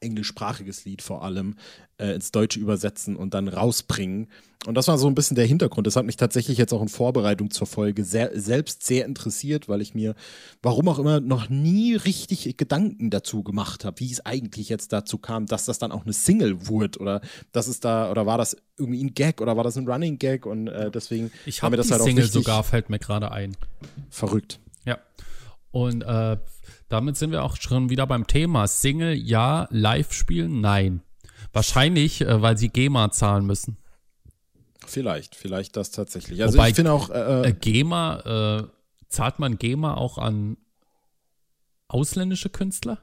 englischsprachiges 0.00 0.84
Lied 0.84 1.02
vor 1.02 1.22
allem 1.24 1.56
äh, 1.98 2.14
ins 2.14 2.32
Deutsche 2.32 2.58
übersetzen 2.58 3.16
und 3.16 3.34
dann 3.34 3.48
rausbringen. 3.48 4.28
Und 4.66 4.74
das 4.76 4.88
war 4.88 4.96
so 4.96 5.06
ein 5.06 5.14
bisschen 5.14 5.34
der 5.34 5.44
Hintergrund. 5.44 5.86
Das 5.86 5.96
hat 5.96 6.06
mich 6.06 6.16
tatsächlich 6.16 6.56
jetzt 6.56 6.72
auch 6.72 6.80
in 6.80 6.88
Vorbereitung 6.88 7.50
zur 7.50 7.66
Folge 7.66 8.02
sehr, 8.04 8.30
selbst 8.34 8.84
sehr 8.84 9.04
interessiert, 9.04 9.68
weil 9.68 9.82
ich 9.82 9.94
mir, 9.94 10.14
warum 10.62 10.88
auch 10.88 10.98
immer, 10.98 11.20
noch 11.20 11.50
nie 11.50 11.94
richtig 11.94 12.56
Gedanken 12.56 13.10
dazu 13.10 13.42
gemacht 13.42 13.84
habe, 13.84 14.00
wie 14.00 14.10
es 14.10 14.24
eigentlich 14.24 14.70
jetzt 14.70 14.92
dazu 14.92 15.18
kam, 15.18 15.46
dass 15.46 15.66
das 15.66 15.78
dann 15.78 15.92
auch 15.92 16.04
eine 16.04 16.14
Single 16.14 16.66
wurde 16.66 16.98
oder 16.98 17.20
dass 17.52 17.66
es 17.66 17.80
da, 17.80 18.10
oder 18.10 18.24
war 18.24 18.38
das 18.38 18.56
irgendwie 18.78 19.04
ein 19.04 19.14
Gag 19.14 19.42
oder 19.42 19.56
war 19.56 19.64
das 19.64 19.76
ein 19.76 19.86
Running 19.86 20.18
Gag 20.18 20.46
und 20.46 20.68
äh, 20.68 20.90
deswegen 20.90 21.30
ich 21.44 21.62
habe 21.62 21.72
mir 21.72 21.76
das 21.76 21.88
die 21.88 21.92
halt 21.92 22.02
auch 22.02 22.06
Single 22.06 22.26
sogar, 22.26 22.64
fällt 22.64 22.88
mir 22.88 22.98
gerade 22.98 23.30
ein. 23.30 23.56
Verrückt. 24.08 24.60
Ja. 24.86 24.98
Und 25.70 26.02
äh, 26.02 26.38
damit 26.88 27.16
sind 27.16 27.30
wir 27.30 27.42
auch 27.42 27.56
schon 27.56 27.90
wieder 27.90 28.06
beim 28.06 28.26
Thema. 28.26 28.66
Single, 28.66 29.14
ja. 29.14 29.68
Live 29.70 30.12
spielen, 30.12 30.60
nein. 30.60 31.02
Wahrscheinlich, 31.52 32.20
äh, 32.20 32.42
weil 32.42 32.58
sie 32.58 32.68
GEMA 32.68 33.10
zahlen 33.10 33.46
müssen. 33.46 33.78
Vielleicht, 34.86 35.34
vielleicht 35.34 35.76
das 35.76 35.90
tatsächlich. 35.90 36.42
Also 36.42 36.58
Wobei, 36.58 36.70
ich 36.70 36.74
finde 36.74 36.92
auch. 36.92 37.10
Äh, 37.10 37.48
äh, 37.48 37.52
GEMA, 37.52 38.60
äh, 38.60 38.66
zahlt 39.08 39.38
man 39.38 39.58
GEMA 39.58 39.94
auch 39.94 40.18
an 40.18 40.56
ausländische 41.88 42.50
Künstler? 42.50 42.98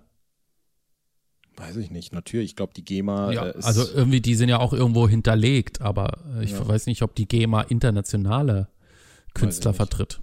Weiß 1.55 1.77
ich 1.77 1.91
nicht. 1.91 2.13
Natürlich, 2.13 2.51
ich 2.51 2.55
glaube, 2.55 2.73
die 2.73 2.83
GEMA. 2.83 3.31
Ja, 3.31 3.47
äh, 3.47 3.53
also 3.61 3.85
irgendwie, 3.93 4.21
die 4.21 4.35
sind 4.35 4.49
ja 4.49 4.59
auch 4.59 4.73
irgendwo 4.73 5.07
hinterlegt, 5.07 5.81
aber 5.81 6.17
äh, 6.35 6.43
ich 6.43 6.51
ja. 6.51 6.67
weiß 6.67 6.85
nicht, 6.87 7.01
ob 7.01 7.15
die 7.15 7.27
GEMA 7.27 7.61
internationale 7.61 8.67
Künstler 9.33 9.73
vertritt. 9.73 10.21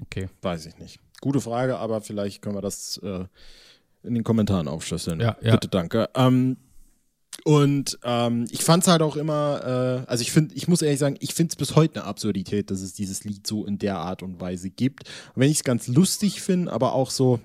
Okay. 0.00 0.28
Weiß 0.42 0.66
ich 0.66 0.78
nicht. 0.78 1.00
Gute 1.20 1.40
Frage, 1.40 1.78
aber 1.78 2.00
vielleicht 2.00 2.42
können 2.42 2.56
wir 2.56 2.62
das 2.62 2.98
äh, 3.02 3.24
in 4.02 4.14
den 4.14 4.24
Kommentaren 4.24 4.68
aufschlüsseln. 4.68 5.20
Ja, 5.20 5.36
ja. 5.40 5.52
Bitte, 5.52 5.68
danke. 5.68 6.08
Ähm, 6.14 6.56
und 7.42 7.98
ähm, 8.04 8.46
ich 8.50 8.62
fand 8.62 8.84
es 8.84 8.88
halt 8.88 9.02
auch 9.02 9.16
immer, 9.16 10.04
äh, 10.06 10.10
also 10.10 10.22
ich 10.22 10.30
finde, 10.30 10.54
ich 10.54 10.68
muss 10.68 10.82
ehrlich 10.82 11.00
sagen, 11.00 11.16
ich 11.20 11.34
finde 11.34 11.50
es 11.50 11.56
bis 11.56 11.74
heute 11.74 12.00
eine 12.00 12.08
Absurdität, 12.08 12.70
dass 12.70 12.80
es 12.80 12.92
dieses 12.92 13.24
Lied 13.24 13.46
so 13.46 13.66
in 13.66 13.78
der 13.78 13.98
Art 13.98 14.22
und 14.22 14.40
Weise 14.40 14.70
gibt. 14.70 15.08
Und 15.34 15.40
wenn 15.42 15.50
ich 15.50 15.58
es 15.58 15.64
ganz 15.64 15.88
lustig 15.88 16.40
finde, 16.40 16.72
aber 16.72 16.92
auch 16.92 17.10
so, 17.10 17.40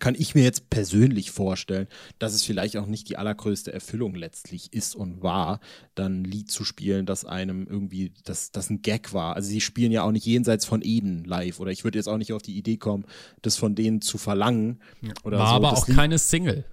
kann 0.00 0.14
ich 0.16 0.34
mir 0.34 0.44
jetzt 0.44 0.70
persönlich 0.70 1.30
vorstellen, 1.30 1.88
dass 2.18 2.34
es 2.34 2.44
vielleicht 2.44 2.76
auch 2.76 2.86
nicht 2.86 3.08
die 3.08 3.16
allergrößte 3.16 3.72
Erfüllung 3.72 4.14
letztlich 4.14 4.72
ist 4.72 4.94
und 4.94 5.22
war, 5.22 5.60
dann 5.94 6.22
ein 6.22 6.24
Lied 6.24 6.50
zu 6.50 6.64
spielen, 6.64 7.06
das 7.06 7.24
einem 7.24 7.66
irgendwie, 7.66 8.12
das, 8.24 8.50
das 8.52 8.70
ein 8.70 8.82
Gag 8.82 9.12
war. 9.12 9.36
Also 9.36 9.48
sie 9.48 9.60
spielen 9.60 9.92
ja 9.92 10.02
auch 10.02 10.12
nicht 10.12 10.26
jenseits 10.26 10.64
von 10.64 10.82
Eden 10.82 11.24
live 11.24 11.60
oder 11.60 11.70
ich 11.70 11.84
würde 11.84 11.98
jetzt 11.98 12.08
auch 12.08 12.18
nicht 12.18 12.32
auf 12.32 12.42
die 12.42 12.56
Idee 12.56 12.76
kommen, 12.76 13.04
das 13.42 13.56
von 13.56 13.74
denen 13.74 14.00
zu 14.00 14.18
verlangen. 14.18 14.80
Oder 15.24 15.38
war 15.38 15.48
so. 15.48 15.54
aber 15.54 15.70
das 15.70 15.82
auch 15.82 15.88
Lied 15.88 15.96
keine 15.96 16.18
Single. 16.18 16.64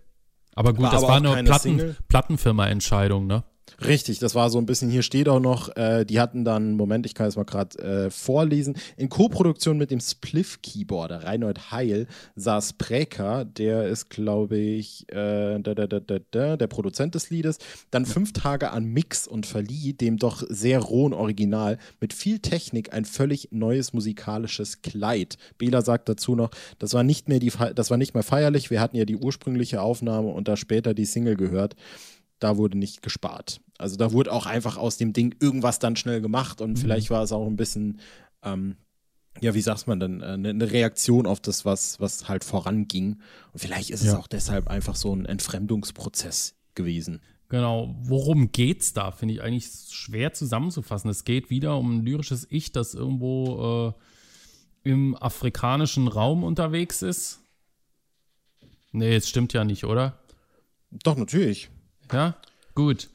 Aber 0.55 0.73
gut, 0.73 0.83
war 0.83 0.91
das 0.91 1.01
war 1.01 1.17
eine 1.17 1.43
Platten, 1.43 1.95
Plattenfirma-Entscheidung, 2.07 3.27
ne? 3.27 3.43
Richtig, 3.85 4.19
das 4.19 4.35
war 4.35 4.49
so 4.49 4.57
ein 4.57 4.65
bisschen, 4.65 4.89
hier 4.89 5.01
steht 5.01 5.27
auch 5.27 5.41
noch, 5.41 5.75
äh, 5.75 6.05
die 6.05 6.19
hatten 6.19 6.45
dann, 6.45 6.77
Moment, 6.77 7.05
ich 7.05 7.13
kann 7.13 7.27
es 7.27 7.35
mal 7.35 7.43
gerade 7.43 7.77
äh, 7.79 8.09
vorlesen, 8.09 8.77
in 8.95 9.09
Co-Produktion 9.09 9.77
mit 9.77 9.91
dem 9.91 9.99
Spliff-Keyboarder 9.99 11.23
Reinhold 11.25 11.71
Heil 11.71 12.07
saß 12.35 12.73
Präker, 12.73 13.43
der 13.43 13.87
ist, 13.87 14.09
glaube 14.09 14.57
ich, 14.57 15.11
äh, 15.11 15.59
da, 15.59 15.73
da, 15.73 15.87
da, 15.87 16.57
der 16.57 16.67
Produzent 16.67 17.15
des 17.15 17.29
Liedes, 17.29 17.57
dann 17.91 18.05
fünf 18.05 18.31
Tage 18.31 18.71
an 18.71 18.85
Mix 18.85 19.27
und 19.27 19.45
verlieh 19.45 19.93
dem 19.93 20.17
doch 20.17 20.43
sehr 20.47 20.79
rohen 20.79 21.13
Original 21.13 21.77
mit 21.99 22.13
viel 22.13 22.39
Technik 22.39 22.93
ein 22.93 23.03
völlig 23.03 23.49
neues 23.51 23.91
musikalisches 23.91 24.83
Kleid. 24.83 25.37
Bela 25.57 25.81
sagt 25.81 26.07
dazu 26.07 26.35
noch, 26.35 26.51
das 26.79 26.93
war 26.93 27.03
nicht 27.03 27.27
mehr 27.27 27.39
die, 27.39 27.51
das 27.75 27.91
war 27.91 27.97
nicht 27.97 28.13
mehr 28.13 28.23
feierlich, 28.23 28.69
wir 28.71 28.79
hatten 28.79 28.95
ja 28.95 29.05
die 29.05 29.17
ursprüngliche 29.17 29.81
Aufnahme 29.81 30.29
und 30.29 30.47
da 30.47 30.55
später 30.55 30.93
die 30.93 31.05
Single 31.05 31.35
gehört 31.35 31.75
da 32.45 32.57
wurde 32.57 32.77
nicht 32.77 33.01
gespart. 33.01 33.59
Also 33.79 33.95
da 33.97 34.11
wurde 34.11 34.31
auch 34.31 34.45
einfach 34.45 34.77
aus 34.77 34.97
dem 34.97 35.13
Ding 35.13 35.35
irgendwas 35.39 35.79
dann 35.79 35.95
schnell 35.95 36.21
gemacht 36.21 36.61
und 36.61 36.73
mhm. 36.73 36.77
vielleicht 36.77 37.09
war 37.09 37.23
es 37.23 37.31
auch 37.31 37.47
ein 37.47 37.55
bisschen, 37.55 37.99
ähm, 38.43 38.75
ja, 39.41 39.55
wie 39.55 39.61
sagt 39.61 39.87
man 39.87 39.99
denn, 39.99 40.21
eine, 40.21 40.49
eine, 40.49 40.71
Reaktion 40.71 41.25
auf 41.25 41.39
das, 41.39 41.65
was, 41.65 41.99
was 41.99 42.29
halt 42.29 42.43
voranging. 42.43 43.19
Und 43.51 43.59
vielleicht 43.59 43.89
ist 43.89 44.03
ja. 44.03 44.11
es 44.11 44.17
auch 44.17 44.27
deshalb 44.27 44.67
einfach 44.67 44.95
so 44.95 45.13
ein 45.13 45.25
Entfremdungsprozess 45.25 46.53
gewesen. 46.75 47.19
Genau, 47.49 47.95
worum 48.03 48.51
geht's 48.51 48.93
da? 48.93 49.09
Finde 49.09 49.33
ich 49.33 49.41
eigentlich 49.41 49.67
schwer 49.89 50.33
zusammenzufassen. 50.33 51.09
Es 51.09 51.25
geht 51.25 51.49
wieder 51.49 51.77
um 51.77 51.97
ein 51.97 52.05
lyrisches 52.05 52.45
Ich, 52.51 52.71
das 52.71 52.93
irgendwo 52.93 53.93
äh, 54.85 54.89
im 54.89 55.15
afrikanischen 55.15 56.07
Raum 56.07 56.43
unterwegs 56.43 57.01
ist. 57.01 57.39
Nee, 58.91 59.15
es 59.15 59.27
stimmt 59.27 59.51
ja 59.53 59.63
nicht, 59.63 59.83
oder? 59.83 60.19
Doch, 60.91 61.17
natürlich. 61.17 61.69
Ja, 62.11 62.35
gut. 62.73 63.09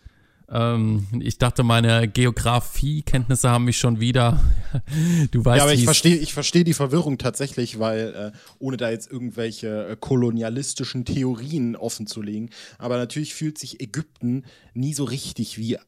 Ähm, 0.52 1.06
ich 1.20 1.38
dachte, 1.38 1.62
meine 1.62 2.08
Geografiekenntnisse 2.08 3.48
haben 3.50 3.64
mich 3.66 3.78
schon 3.78 4.00
wieder. 4.00 4.42
du 5.30 5.44
weißt 5.44 5.58
Ja, 5.58 5.62
aber 5.62 5.74
ich 5.74 5.84
verstehe 5.84 6.16
ich 6.16 6.34
versteh 6.34 6.64
die 6.64 6.74
Verwirrung 6.74 7.18
tatsächlich, 7.18 7.78
weil, 7.78 8.32
äh, 8.34 8.38
ohne 8.58 8.76
da 8.76 8.90
jetzt 8.90 9.10
irgendwelche 9.10 9.90
äh, 9.90 9.96
kolonialistischen 9.98 11.04
Theorien 11.04 11.76
offenzulegen, 11.76 12.50
aber 12.78 12.96
natürlich 12.96 13.34
fühlt 13.34 13.58
sich 13.58 13.80
Ägypten 13.80 14.44
nie 14.74 14.92
so 14.92 15.04
richtig 15.04 15.56
wie 15.56 15.78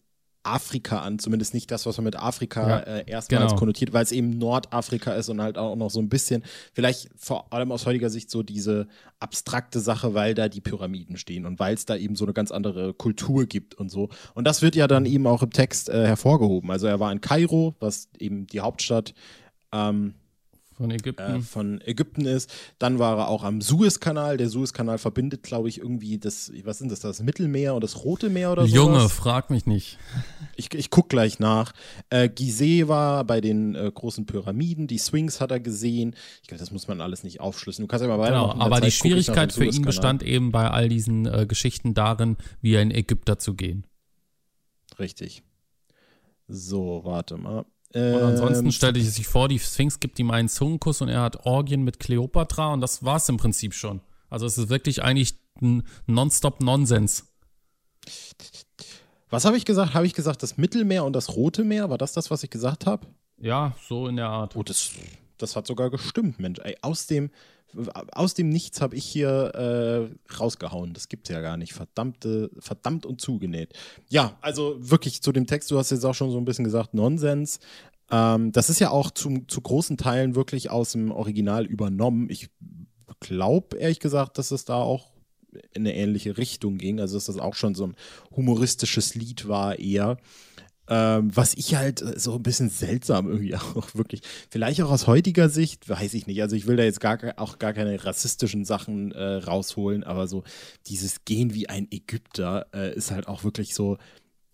Afrika 0.45 1.01
an, 1.01 1.19
zumindest 1.19 1.55
nicht 1.55 1.71
das, 1.71 1.87
was 1.87 1.97
man 1.99 2.05
mit 2.05 2.17
Afrika 2.17 2.69
ja, 2.69 2.79
äh, 2.81 3.05
erstmals 3.07 3.51
genau. 3.51 3.59
konnotiert, 3.59 3.93
weil 3.93 4.03
es 4.03 4.13
eben 4.13 4.31
Nordafrika 4.39 5.15
ist 5.15 5.29
und 5.29 5.41
halt 5.41 5.59
auch 5.59 5.77
noch 5.77 5.91
so 5.91 6.01
ein 6.01 6.09
bisschen, 6.09 6.43
vielleicht 6.73 7.11
vor 7.17 7.53
allem 7.53 7.71
aus 7.71 7.87
heutiger 7.87 8.11
Sicht 8.11 8.31
so 8.31 8.43
diese 8.43 8.89
abstrakte 9.21 9.81
Sache, 9.81 10.15
weil 10.15 10.35
da 10.35 10.49
die 10.49 10.61
Pyramiden 10.61 11.17
stehen 11.17 11.47
und 11.47 11.61
weil 11.61 11.75
es 11.75 11.87
da 11.87 11.97
eben 11.97 12.17
so 12.17 12.25
eine 12.25 12.35
ganz 12.35 12.51
andere 12.51 12.93
Kultur 12.95 13.47
gibt 13.47 13.75
und 13.75 13.91
so. 13.91 14.09
Und 14.35 14.47
das 14.47 14.63
wird 14.63 14.75
ja 14.75 14.89
dann 14.89 15.07
eben 15.07 15.27
auch 15.27 15.43
im 15.43 15.51
Text 15.51 15.89
äh, 15.89 16.07
hervorgehoben. 16.07 16.71
Also 16.71 16.87
er 16.87 16.99
war 16.99 17.13
in 17.13 17.21
Kairo, 17.21 17.77
was 17.79 18.09
eben 18.19 18.47
die 18.47 18.61
Hauptstadt 18.61 19.15
ähm, 19.73 20.15
von 20.77 20.91
Ägypten. 20.91 21.37
Äh, 21.37 21.41
von 21.41 21.81
Ägypten 21.81 22.27
ist. 22.27 22.53
Dann 22.79 22.99
war 22.99 23.19
er 23.19 23.29
auch 23.29 23.45
am 23.45 23.61
Suezkanal. 23.61 24.37
Der 24.37 24.49
Suezkanal 24.49 24.99
verbindet, 24.99 25.43
glaube 25.43 25.69
ich, 25.69 25.79
irgendwie 25.79 26.19
das, 26.19 26.53
was 26.65 26.79
sind 26.79 26.91
das, 26.91 27.01
das 27.01 27.23
Mittelmeer 27.23 27.75
und 27.75 27.85
das 27.85 28.05
Rote 28.05 28.31
Meer 28.31 28.53
oder 28.53 28.67
so. 28.67 28.75
Junge, 28.75 29.09
frag 29.09 29.51
mich 29.51 29.67
nicht. 29.67 29.99
Ich, 30.57 30.73
ich 30.75 30.91
gucke 30.91 31.09
gleich 31.09 31.39
nach. 31.39 31.73
Äh, 32.11 32.29
Gizeh 32.29 32.89
war 32.89 33.25
bei 33.25 33.41
den 33.41 33.75
äh, 33.75 33.91
großen 33.93 34.27
Pyramiden. 34.27 34.87
Die 34.87 34.99
Swings 34.99 35.41
hat 35.41 35.51
er 35.51 35.61
gesehen. 35.61 36.15
Ich 36.43 36.49
glaube, 36.49 36.61
das 36.61 36.71
muss 36.71 36.89
man 36.89 37.01
alles 37.01 37.25
nicht 37.25 37.41
aufschlüsseln. 37.41 37.87
Du 37.87 37.91
kannst 37.91 38.03
ja 38.03 38.09
mal 38.09 38.19
weiter. 38.19 38.33
Genau, 38.33 38.53
aber 38.53 38.77
Zeit 38.77 38.87
die 38.87 38.91
Schwierigkeit 38.93 39.53
für 39.53 39.65
ihn 39.65 39.83
bestand 39.83 40.23
eben 40.23 40.53
bei 40.53 40.71
all 40.71 40.89
diesen 40.89 41.27
äh, 41.27 41.47
Geschichten 41.47 41.95
darin, 41.95 42.37
wie 42.61 42.75
er 42.75 42.83
in 42.83 42.91
Ägypter 42.91 43.39
zu 43.39 43.55
gehen. 43.55 43.87
Richtig. 44.99 45.43
So, 46.49 47.01
warte 47.05 47.37
mal. 47.39 47.65
Und 47.95 48.23
ansonsten 48.23 48.67
ähm, 48.67 48.73
stellte 48.73 48.99
ich 48.99 49.11
sich 49.13 49.27
vor, 49.27 49.49
die 49.49 49.59
Sphinx 49.59 50.01
gibt 50.01 50.19
ihm 50.19 50.31
einen 50.31 50.49
Zungenkuss 50.49 51.03
und 51.03 51.09
er 51.09 51.21
hat 51.21 51.45
Orgien 51.45 51.83
mit 51.83 52.01
Kleopatra 52.01 52.73
und 52.73 52.81
das 52.81 53.05
war 53.05 53.17
es 53.17 53.29
im 53.29 53.37
Prinzip 53.37 53.75
schon. 53.75 54.01
Also 54.31 54.47
es 54.47 54.57
ist 54.57 54.71
wirklich 54.71 55.03
eigentlich 55.03 55.35
ein 55.61 55.83
Nonstop-Nonsens. 56.07 57.27
Was 59.29 59.45
habe 59.45 59.57
ich 59.57 59.65
gesagt? 59.65 59.95
Habe 59.95 60.07
ich 60.07 60.15
gesagt, 60.15 60.43
das 60.43 60.57
Mittelmeer 60.57 61.05
und 61.05 61.15
das 61.15 61.37
Rote 61.37 61.65
Meer? 61.65 61.91
War 61.91 61.99
das 61.99 62.13
das, 62.13 62.31
was 62.31 62.43
ich 62.43 62.51
gesagt 62.51 62.87
habe? 62.87 63.07
Ja, 63.39 63.75
so 63.89 64.09
in 64.09 64.17
der 64.17 64.29
Art. 64.29 64.57
Oh, 64.57 64.63
das, 64.63 64.93
das 65.37 65.57
hat 65.57 65.67
sogar 65.67 65.91
gestimmt, 65.91 66.39
Mensch. 66.39 66.61
Ey, 66.61 66.77
aus 66.81 67.07
dem, 67.07 67.31
aus 68.13 68.35
dem 68.35 68.49
Nichts 68.49 68.81
habe 68.81 68.97
ich 68.97 69.05
hier 69.05 70.11
äh, 70.11 70.35
rausgehauen. 70.35 70.95
Das 70.95 71.09
gibt 71.09 71.29
es 71.29 71.35
ja 71.35 71.41
gar 71.41 71.57
nicht. 71.57 71.73
Verdammte, 71.73 72.51
verdammt 72.59 73.07
und 73.07 73.21
zugenäht. 73.21 73.75
Ja, 74.09 74.37
also 74.41 74.77
wirklich 74.79 75.23
zu 75.23 75.33
dem 75.33 75.47
Text, 75.47 75.71
du 75.71 75.79
hast 75.79 75.91
jetzt 75.91 76.05
auch 76.05 76.15
schon 76.15 76.31
so 76.31 76.39
ein 76.39 76.45
bisschen 76.45 76.65
gesagt, 76.65 76.95
Nonsens. 76.95 77.61
Ähm, 78.11 78.53
das 78.53 78.71
ist 78.71 78.79
ja 78.79 78.91
auch 78.91 79.11
zum, 79.11 79.49
zu 79.49 79.61
großen 79.61 79.97
Teilen 79.97 80.35
wirklich 80.35 80.71
aus 80.71 80.93
dem 80.93 81.11
Original 81.11 81.67
übernommen. 81.67 82.29
Ich 82.31 82.51
glaube, 83.21 83.77
ehrlich 83.79 84.01
gesagt, 84.01 84.39
dass 84.39 84.51
es 84.51 84.65
da 84.65 84.77
auch 84.77 85.13
in 85.73 85.83
eine 85.83 85.95
ähnliche 85.95 86.37
Richtung 86.39 86.79
ging. 86.79 87.01
Also, 87.01 87.17
dass 87.17 87.27
das 87.27 87.39
auch 87.39 87.55
schon 87.55 87.75
so 87.75 87.87
ein 87.87 87.97
humoristisches 88.35 89.15
Lied 89.15 89.49
war, 89.49 89.79
eher. 89.79 90.19
Ähm, 90.95 91.35
was 91.35 91.55
ich 91.55 91.75
halt 91.75 92.05
so 92.21 92.35
ein 92.35 92.43
bisschen 92.43 92.69
seltsam 92.69 93.27
irgendwie 93.27 93.55
auch 93.57 93.95
wirklich, 93.95 94.21
vielleicht 94.51 94.83
auch 94.83 94.91
aus 94.91 95.07
heutiger 95.07 95.49
Sicht, 95.49 95.89
weiß 95.89 96.13
ich 96.13 96.27
nicht. 96.27 96.43
Also 96.43 96.55
ich 96.55 96.67
will 96.67 96.77
da 96.77 96.83
jetzt 96.83 97.01
gar, 97.01 97.19
auch 97.37 97.59
gar 97.59 97.73
keine 97.73 98.05
rassistischen 98.05 98.67
Sachen 98.67 99.11
äh, 99.13 99.37
rausholen, 99.37 100.05
aber 100.05 100.27
so 100.27 100.45
dieses 100.89 101.25
Gehen 101.25 101.55
wie 101.55 101.71
ein 101.71 101.89
Ägypter 101.91 102.67
äh, 102.75 102.95
ist 102.95 103.11
halt 103.11 103.27
auch 103.27 103.43
wirklich 103.43 103.75
so 103.75 103.97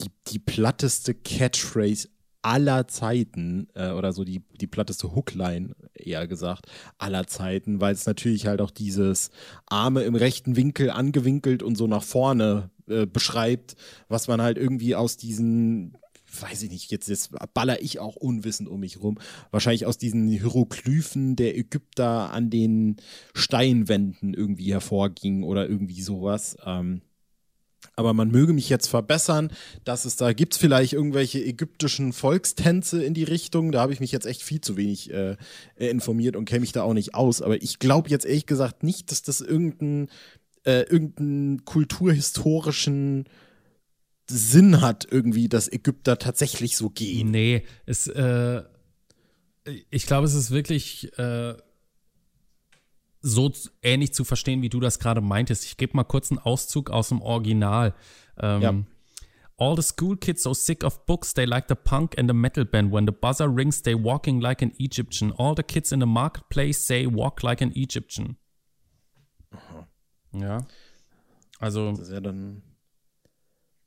die, 0.01 0.13
die 0.29 0.39
platteste 0.39 1.13
Catchphrase 1.13 2.09
aller 2.43 2.87
Zeiten 2.87 3.67
äh, 3.75 3.91
oder 3.91 4.13
so 4.13 4.23
die, 4.23 4.45
die 4.61 4.69
platteste 4.69 5.17
Hookline, 5.17 5.75
eher 5.93 6.29
gesagt, 6.29 6.67
aller 6.99 7.27
Zeiten, 7.27 7.81
weil 7.81 7.95
es 7.95 8.07
natürlich 8.07 8.47
halt 8.47 8.61
auch 8.61 8.71
dieses 8.71 9.31
Arme 9.67 10.03
im 10.03 10.15
rechten 10.15 10.55
Winkel 10.55 10.91
angewinkelt 10.91 11.65
und 11.65 11.75
so 11.75 11.89
nach 11.89 12.05
vorne 12.05 12.71
äh, 12.87 13.07
beschreibt, 13.07 13.75
was 14.07 14.29
man 14.29 14.41
halt 14.41 14.57
irgendwie 14.57 14.95
aus 14.95 15.17
diesen 15.17 15.99
weiß 16.41 16.63
ich 16.63 16.71
nicht, 16.71 16.91
jetzt, 16.91 17.09
jetzt 17.09 17.31
baller 17.55 17.83
ich 17.83 17.99
auch 17.99 18.17
unwissend 18.17 18.69
um 18.69 18.81
mich 18.81 19.01
rum, 19.01 19.19
wahrscheinlich 19.51 19.87
aus 19.87 19.99
diesen 19.99 20.29
Hieroglyphen 20.29 21.37
der 21.37 21.57
Ägypter 21.57 22.33
an 22.33 22.51
den 22.51 22.97
Steinwänden 23.35 24.35
irgendwie 24.35 24.73
hervorging 24.73 25.43
oder 25.43 25.69
irgendwie 25.69 26.03
sowas. 26.03 26.57
Ähm, 26.65 27.03
aber 27.97 28.13
man 28.15 28.31
möge 28.31 28.53
mich 28.53 28.69
jetzt 28.69 28.87
verbessern, 28.87 29.51
dass 29.85 30.05
es 30.05 30.17
da 30.17 30.33
gibt 30.33 30.55
es 30.55 30.59
vielleicht 30.61 30.93
irgendwelche 30.93 31.45
ägyptischen 31.45 32.13
Volkstänze 32.13 33.03
in 33.03 33.15
die 33.15 33.25
Richtung. 33.25 33.73
Da 33.73 33.81
habe 33.81 33.93
ich 33.93 34.01
mich 34.01 34.13
jetzt 34.13 34.27
echt 34.27 34.43
viel 34.43 34.61
zu 34.61 34.77
wenig 34.77 35.13
äh, 35.13 35.37
informiert 35.77 36.37
und 36.37 36.45
kenne 36.45 36.61
mich 36.61 36.73
da 36.73 36.83
auch 36.83 36.95
nicht 36.95 37.15
aus. 37.15 37.43
Aber 37.43 37.61
ich 37.61 37.79
glaube 37.79 38.09
jetzt 38.09 38.25
ehrlich 38.25 38.47
gesagt 38.47 38.83
nicht, 38.83 39.11
dass 39.11 39.23
das 39.23 39.41
irgendeinen 39.41 40.09
äh, 40.65 40.83
irgendeinen 40.83 41.65
kulturhistorischen 41.65 43.25
Sinn 44.29 44.81
hat, 44.81 45.07
irgendwie, 45.11 45.49
dass 45.49 45.73
Ägypter 45.73 46.19
tatsächlich 46.19 46.77
so 46.77 46.91
gehen. 46.91 47.31
Nee, 47.31 47.65
es, 47.87 48.07
äh, 48.07 48.63
ich 49.91 50.07
glaube, 50.07 50.27
es 50.27 50.35
ist 50.35 50.51
wirklich 50.51 51.17
äh, 51.19 51.55
so 53.21 53.53
ähnlich 53.83 54.13
zu 54.15 54.25
verstehen, 54.25 54.63
wie 54.63 54.69
du 54.69 54.81
das 54.81 54.99
gerade 54.99 55.21
meintest. 55.21 55.65
Ich 55.65 55.77
gebe 55.77 55.97
mal 55.97 56.05
kurz 56.05 56.31
einen 56.31 56.39
Auszug 56.39 56.91
aus 56.91 57.09
dem 57.09 57.23
Original. 57.23 57.95
Ähm, 58.39 58.63
ja. 58.63 58.75
All 59.57 59.75
the 59.77 59.83
school 59.83 60.17
kids 60.17 60.45
so 60.45 60.55
sick 60.55 60.85
of 60.85 61.05
books, 61.07 61.35
they 61.35 61.45
like 61.45 61.65
the 61.69 61.75
punk 61.75 62.17
and 62.17 62.31
the 62.31 62.35
metal 62.35 62.65
band. 62.65 62.93
When 62.93 63.07
the 63.07 63.13
buzzer 63.13 63.49
rings, 63.53 63.83
they 63.83 63.95
walking 63.95 64.41
like 64.41 64.63
an 64.63 64.73
Egyptian. 64.79 65.33
All 65.33 65.55
the 65.57 65.65
kids 65.65 65.91
in 65.91 66.01
the 66.01 66.07
marketplace 66.07 66.87
say 66.87 67.07
walk 67.07 67.43
like 67.43 67.61
an 67.61 67.73
Egyptian. 67.75 68.37
Aha. 69.51 69.89
Ja. 70.33 70.67
Also. 71.59 71.91
Das 71.91 72.01
ist 72.01 72.13
ja 72.13 72.21
dann 72.21 72.63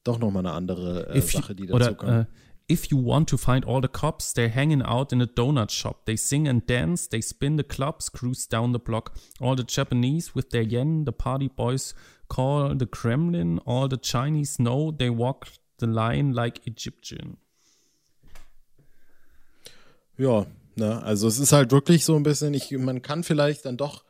doch 0.03 0.19
nochmal 0.19 0.45
eine 0.45 0.53
andere 0.53 1.07
äh, 1.09 1.21
Sache, 1.21 1.55
die 1.55 1.67
dazu 1.67 1.95
kommt. 1.95 2.11
Uh, 2.11 2.25
if 2.71 2.85
you 2.87 2.97
want 2.97 3.29
to 3.29 3.37
find 3.37 3.65
all 3.65 3.81
the 3.81 3.87
cops, 3.87 4.33
they're 4.33 4.53
hanging 4.53 4.81
out 4.81 5.11
in 5.11 5.21
a 5.21 5.25
donut 5.25 5.71
shop. 5.71 6.05
They 6.05 6.17
sing 6.17 6.47
and 6.47 6.65
dance, 6.67 7.09
they 7.09 7.21
spin 7.21 7.57
the 7.57 7.63
clubs, 7.63 8.11
cruise 8.11 8.47
down 8.47 8.73
the 8.73 8.79
block. 8.79 9.13
All 9.39 9.55
the 9.55 9.65
Japanese 9.65 10.33
with 10.33 10.51
their 10.51 10.63
yen, 10.63 11.05
the 11.05 11.11
party 11.11 11.49
boys 11.49 11.93
call 12.29 12.75
the 12.75 12.85
Kremlin. 12.85 13.59
All 13.65 13.87
the 13.87 13.97
Chinese 13.97 14.57
know 14.57 14.91
they 14.91 15.09
walk 15.09 15.47
the 15.79 15.87
line 15.87 16.33
like 16.33 16.65
Egyptian. 16.65 17.37
Ja, 20.17 20.45
ne, 20.75 21.01
also 21.03 21.27
es 21.27 21.39
ist 21.39 21.51
halt 21.51 21.71
wirklich 21.71 22.05
so 22.05 22.15
ein 22.15 22.23
bisschen, 22.23 22.53
ich, 22.53 22.71
man 22.71 23.01
kann 23.01 23.23
vielleicht 23.23 23.65
dann 23.65 23.77
doch 23.77 24.03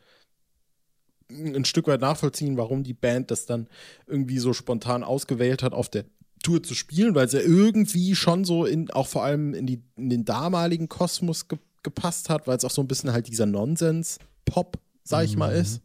ein 1.55 1.65
Stück 1.65 1.88
weit 1.88 2.01
nachvollziehen, 2.01 2.57
warum 2.57 2.83
die 2.83 2.93
Band 2.93 3.31
das 3.31 3.45
dann 3.45 3.67
irgendwie 4.07 4.39
so 4.39 4.53
spontan 4.53 5.03
ausgewählt 5.03 5.63
hat, 5.63 5.73
auf 5.73 5.89
der 5.89 6.05
Tour 6.43 6.63
zu 6.63 6.73
spielen, 6.73 7.15
weil 7.15 7.25
es 7.25 7.33
ja 7.33 7.41
irgendwie 7.41 8.15
schon 8.15 8.45
so 8.45 8.65
in, 8.65 8.89
auch 8.91 9.07
vor 9.07 9.23
allem 9.23 9.53
in, 9.53 9.67
die, 9.67 9.83
in 9.95 10.09
den 10.09 10.25
damaligen 10.25 10.89
Kosmos 10.89 11.47
ge 11.47 11.59
gepasst 11.83 12.29
hat, 12.29 12.45
weil 12.45 12.55
es 12.55 12.63
auch 12.63 12.69
so 12.69 12.83
ein 12.83 12.88
bisschen 12.88 13.11
halt 13.11 13.27
dieser 13.27 13.47
Nonsens-Pop, 13.47 14.77
sag 15.03 15.25
ich 15.25 15.33
mhm. 15.33 15.39
mal, 15.39 15.50
ist. 15.50 15.81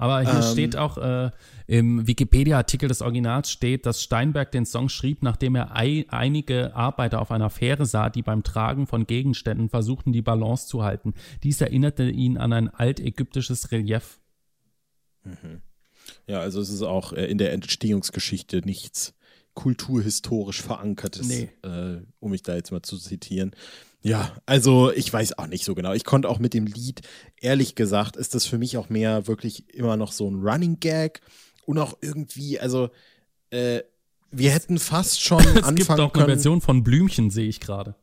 Aber 0.00 0.20
hier 0.20 0.34
ähm, 0.34 0.52
steht 0.52 0.76
auch 0.76 0.96
äh, 0.96 1.30
im 1.66 2.06
Wikipedia-Artikel 2.06 2.88
des 2.88 3.02
Originals 3.02 3.50
steht, 3.50 3.84
dass 3.84 4.02
Steinberg 4.02 4.50
den 4.50 4.64
Song 4.64 4.88
schrieb, 4.88 5.22
nachdem 5.22 5.54
er 5.54 5.76
ei 5.76 6.06
einige 6.08 6.74
Arbeiter 6.74 7.20
auf 7.20 7.30
einer 7.30 7.50
Fähre 7.50 7.84
sah, 7.84 8.08
die 8.08 8.22
beim 8.22 8.42
Tragen 8.42 8.86
von 8.86 9.06
Gegenständen 9.06 9.68
versuchten, 9.68 10.12
die 10.12 10.22
Balance 10.22 10.66
zu 10.66 10.82
halten. 10.82 11.12
Dies 11.42 11.60
erinnerte 11.60 12.08
ihn 12.08 12.38
an 12.38 12.52
ein 12.52 12.68
altägyptisches 12.68 13.72
Relief. 13.72 14.20
Mhm. 15.24 15.62
Ja, 16.26 16.40
also 16.40 16.60
es 16.60 16.70
ist 16.70 16.82
auch 16.82 17.12
äh, 17.12 17.26
in 17.26 17.38
der 17.38 17.52
Entstehungsgeschichte 17.52 18.58
nichts 18.64 19.14
kulturhistorisch 19.54 20.62
verankertes, 20.62 21.28
nee. 21.28 21.50
äh, 21.62 22.02
um 22.20 22.30
mich 22.30 22.42
da 22.42 22.54
jetzt 22.54 22.70
mal 22.70 22.82
zu 22.82 22.98
zitieren. 22.98 23.54
Ja, 24.02 24.34
also 24.46 24.90
ich 24.92 25.12
weiß 25.12 25.38
auch 25.38 25.46
nicht 25.46 25.64
so 25.64 25.74
genau. 25.74 25.92
Ich 25.92 26.04
konnte 26.04 26.28
auch 26.28 26.38
mit 26.38 26.54
dem 26.54 26.66
Lied, 26.66 27.02
ehrlich 27.40 27.74
gesagt, 27.74 28.16
ist 28.16 28.34
das 28.34 28.46
für 28.46 28.56
mich 28.56 28.78
auch 28.78 28.88
mehr 28.88 29.26
wirklich 29.26 29.74
immer 29.74 29.96
noch 29.96 30.12
so 30.12 30.30
ein 30.30 30.36
Running 30.36 30.80
Gag 30.80 31.20
und 31.66 31.78
auch 31.78 31.98
irgendwie, 32.00 32.58
also 32.58 32.90
äh, 33.50 33.82
wir 34.30 34.52
hätten 34.52 34.78
fast 34.78 35.20
schon 35.20 35.40
es 35.56 35.62
anfangen 35.64 35.76
gibt 35.76 35.90
auch 35.90 36.14
eine 36.14 36.24
Version 36.24 36.60
von 36.60 36.82
Blümchen, 36.82 37.30
sehe 37.30 37.48
ich 37.48 37.60
gerade. 37.60 37.94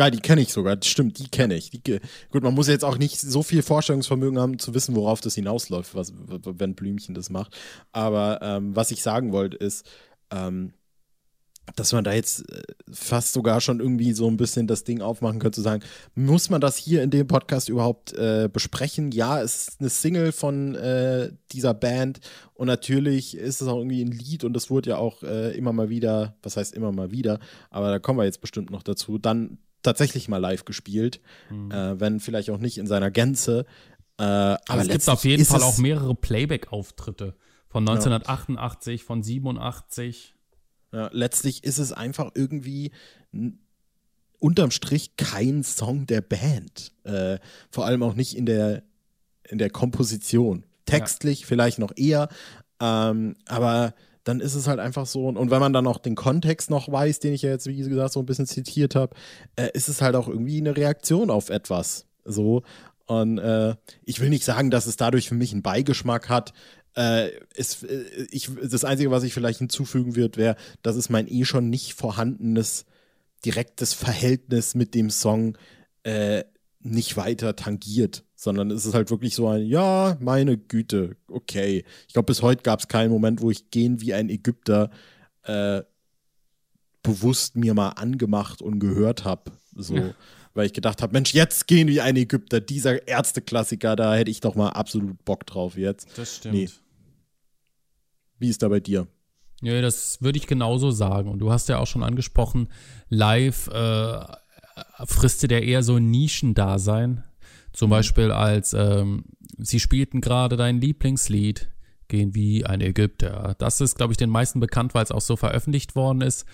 Geil, 0.00 0.12
die 0.12 0.20
kenne 0.20 0.40
ich 0.40 0.50
sogar. 0.50 0.78
Stimmt, 0.82 1.18
die 1.18 1.28
kenne 1.28 1.54
ich. 1.54 1.68
Die, 1.68 2.00
gut, 2.30 2.42
man 2.42 2.54
muss 2.54 2.68
jetzt 2.68 2.86
auch 2.86 2.96
nicht 2.96 3.20
so 3.20 3.42
viel 3.42 3.60
Vorstellungsvermögen 3.60 4.38
haben, 4.38 4.58
zu 4.58 4.72
wissen, 4.72 4.96
worauf 4.96 5.20
das 5.20 5.34
hinausläuft, 5.34 5.94
was, 5.94 6.14
wenn 6.16 6.74
Blümchen 6.74 7.14
das 7.14 7.28
macht. 7.28 7.54
Aber 7.92 8.40
ähm, 8.40 8.74
was 8.74 8.92
ich 8.92 9.02
sagen 9.02 9.30
wollte, 9.30 9.58
ist, 9.58 9.86
ähm, 10.30 10.72
dass 11.76 11.92
man 11.92 12.02
da 12.02 12.14
jetzt 12.14 12.50
äh, 12.50 12.62
fast 12.90 13.34
sogar 13.34 13.60
schon 13.60 13.78
irgendwie 13.78 14.14
so 14.14 14.26
ein 14.26 14.38
bisschen 14.38 14.66
das 14.66 14.84
Ding 14.84 15.02
aufmachen 15.02 15.38
könnte, 15.38 15.56
zu 15.56 15.60
sagen, 15.60 15.82
muss 16.14 16.48
man 16.48 16.62
das 16.62 16.78
hier 16.78 17.02
in 17.02 17.10
dem 17.10 17.26
Podcast 17.26 17.68
überhaupt 17.68 18.14
äh, 18.14 18.48
besprechen? 18.50 19.12
Ja, 19.12 19.42
es 19.42 19.68
ist 19.68 19.80
eine 19.80 19.90
Single 19.90 20.32
von 20.32 20.76
äh, 20.76 21.30
dieser 21.52 21.74
Band 21.74 22.20
und 22.54 22.68
natürlich 22.68 23.36
ist 23.36 23.60
es 23.60 23.68
auch 23.68 23.76
irgendwie 23.76 24.02
ein 24.02 24.12
Lied 24.12 24.44
und 24.44 24.54
das 24.54 24.70
wurde 24.70 24.88
ja 24.88 24.96
auch 24.96 25.22
äh, 25.24 25.54
immer 25.54 25.74
mal 25.74 25.90
wieder, 25.90 26.36
was 26.42 26.56
heißt 26.56 26.72
immer 26.72 26.90
mal 26.90 27.10
wieder, 27.10 27.38
aber 27.68 27.90
da 27.90 27.98
kommen 27.98 28.18
wir 28.18 28.24
jetzt 28.24 28.40
bestimmt 28.40 28.70
noch 28.70 28.82
dazu, 28.82 29.18
dann 29.18 29.58
tatsächlich 29.82 30.28
mal 30.28 30.38
live 30.38 30.64
gespielt, 30.64 31.20
mhm. 31.50 31.70
äh, 31.70 32.00
wenn 32.00 32.20
vielleicht 32.20 32.50
auch 32.50 32.58
nicht 32.58 32.78
in 32.78 32.86
seiner 32.86 33.10
Gänze. 33.10 33.66
Äh, 34.18 34.22
aber 34.22 34.82
es 34.82 34.88
gibt 34.88 35.08
auf 35.08 35.24
jeden 35.24 35.44
Fall 35.44 35.62
auch 35.62 35.78
mehrere 35.78 36.14
Playback-Auftritte 36.14 37.34
von 37.68 37.88
1988, 37.88 39.00
ja. 39.00 39.06
von 39.06 39.22
87. 39.22 40.34
Ja, 40.92 41.08
letztlich 41.12 41.64
ist 41.64 41.78
es 41.78 41.92
einfach 41.92 42.32
irgendwie 42.34 42.90
unterm 44.40 44.70
Strich 44.70 45.16
kein 45.16 45.62
Song 45.62 46.06
der 46.06 46.20
Band. 46.20 46.92
Äh, 47.04 47.38
vor 47.70 47.86
allem 47.86 48.02
auch 48.02 48.14
nicht 48.14 48.36
in 48.36 48.46
der, 48.46 48.82
in 49.48 49.58
der 49.58 49.70
Komposition. 49.70 50.64
Textlich 50.86 51.42
ja. 51.42 51.46
vielleicht 51.46 51.78
noch 51.78 51.92
eher, 51.96 52.28
ähm, 52.80 53.36
aber 53.46 53.94
dann 54.30 54.40
ist 54.40 54.54
es 54.54 54.68
halt 54.68 54.78
einfach 54.78 55.06
so. 55.06 55.26
Und 55.26 55.50
wenn 55.50 55.58
man 55.58 55.72
dann 55.72 55.88
auch 55.88 55.98
den 55.98 56.14
Kontext 56.14 56.70
noch 56.70 56.90
weiß, 56.90 57.18
den 57.18 57.34
ich 57.34 57.42
ja 57.42 57.50
jetzt, 57.50 57.66
wie 57.66 57.76
gesagt, 57.76 58.12
so 58.12 58.20
ein 58.20 58.26
bisschen 58.26 58.46
zitiert 58.46 58.94
habe, 58.94 59.16
äh, 59.56 59.70
ist 59.74 59.88
es 59.88 60.00
halt 60.00 60.14
auch 60.14 60.28
irgendwie 60.28 60.58
eine 60.58 60.76
Reaktion 60.76 61.30
auf 61.30 61.50
etwas. 61.50 62.06
So. 62.24 62.62
Und 63.06 63.38
äh, 63.38 63.74
ich 64.04 64.20
will 64.20 64.28
nicht 64.28 64.44
sagen, 64.44 64.70
dass 64.70 64.86
es 64.86 64.96
dadurch 64.96 65.28
für 65.28 65.34
mich 65.34 65.52
einen 65.52 65.62
Beigeschmack 65.62 66.28
hat. 66.28 66.52
Äh, 66.96 67.30
ist, 67.56 67.82
äh, 67.82 68.04
ich, 68.30 68.50
das 68.62 68.84
Einzige, 68.84 69.10
was 69.10 69.24
ich 69.24 69.34
vielleicht 69.34 69.58
hinzufügen 69.58 70.14
würde, 70.14 70.38
wäre, 70.38 70.56
dass 70.82 70.94
es 70.94 71.10
mein 71.10 71.26
eh 71.26 71.44
schon 71.44 71.68
nicht 71.68 71.94
vorhandenes 71.94 72.86
direktes 73.44 73.94
Verhältnis 73.94 74.76
mit 74.76 74.94
dem 74.94 75.10
Song 75.10 75.58
äh, 76.04 76.44
nicht 76.80 77.16
weiter 77.16 77.56
tangiert, 77.56 78.24
sondern 78.34 78.70
es 78.70 78.86
ist 78.86 78.94
halt 78.94 79.10
wirklich 79.10 79.34
so 79.34 79.48
ein, 79.48 79.66
ja, 79.66 80.16
meine 80.20 80.56
Güte, 80.56 81.16
okay. 81.28 81.84
Ich 82.08 82.14
glaube, 82.14 82.26
bis 82.26 82.42
heute 82.42 82.62
gab 82.62 82.80
es 82.80 82.88
keinen 82.88 83.10
Moment, 83.10 83.42
wo 83.42 83.50
ich 83.50 83.70
gehen 83.70 84.00
wie 84.00 84.14
ein 84.14 84.30
Ägypter 84.30 84.90
äh, 85.42 85.82
bewusst 87.02 87.56
mir 87.56 87.74
mal 87.74 87.90
angemacht 87.90 88.62
und 88.62 88.78
gehört 88.78 89.24
habe. 89.24 89.52
So. 89.74 89.96
Ja. 89.96 90.14
Weil 90.54 90.66
ich 90.66 90.72
gedacht 90.72 91.00
habe, 91.02 91.12
Mensch, 91.12 91.32
jetzt 91.32 91.66
gehen 91.66 91.88
wie 91.88 92.00
ein 92.00 92.16
Ägypter, 92.16 92.60
dieser 92.60 93.06
Ärzteklassiker, 93.06 93.94
da 93.94 94.14
hätte 94.14 94.30
ich 94.30 94.40
doch 94.40 94.54
mal 94.54 94.70
absolut 94.70 95.24
Bock 95.24 95.46
drauf 95.46 95.76
jetzt. 95.76 96.08
Das 96.16 96.36
stimmt. 96.36 96.54
Nee. 96.54 96.70
Wie 98.38 98.48
ist 98.48 98.62
da 98.62 98.68
bei 98.68 98.80
dir? 98.80 99.06
Ja, 99.62 99.80
das 99.82 100.22
würde 100.22 100.38
ich 100.38 100.46
genauso 100.46 100.90
sagen. 100.90 101.30
Und 101.30 101.38
du 101.38 101.52
hast 101.52 101.68
ja 101.68 101.78
auch 101.78 101.86
schon 101.86 102.02
angesprochen, 102.02 102.68
live 103.10 103.68
äh, 103.68 104.24
frisste 105.04 105.48
der 105.48 105.64
eher 105.64 105.82
so 105.82 105.96
ein 105.96 106.10
Nischendasein. 106.10 107.24
Zum 107.72 107.88
mhm. 107.88 107.90
Beispiel 107.90 108.30
als 108.32 108.72
ähm, 108.72 109.24
sie 109.58 109.80
spielten 109.80 110.20
gerade 110.20 110.56
dein 110.56 110.80
Lieblingslied, 110.80 111.70
gehen 112.08 112.34
wie 112.34 112.66
ein 112.66 112.80
Ägypter. 112.80 113.54
Das 113.58 113.80
ist, 113.80 113.96
glaube 113.96 114.12
ich, 114.12 114.16
den 114.16 114.30
meisten 114.30 114.60
bekannt, 114.60 114.94
weil 114.94 115.04
es 115.04 115.12
auch 115.12 115.20
so 115.20 115.36
veröffentlicht 115.36 115.94
worden 115.94 116.20
ist. 116.20 116.44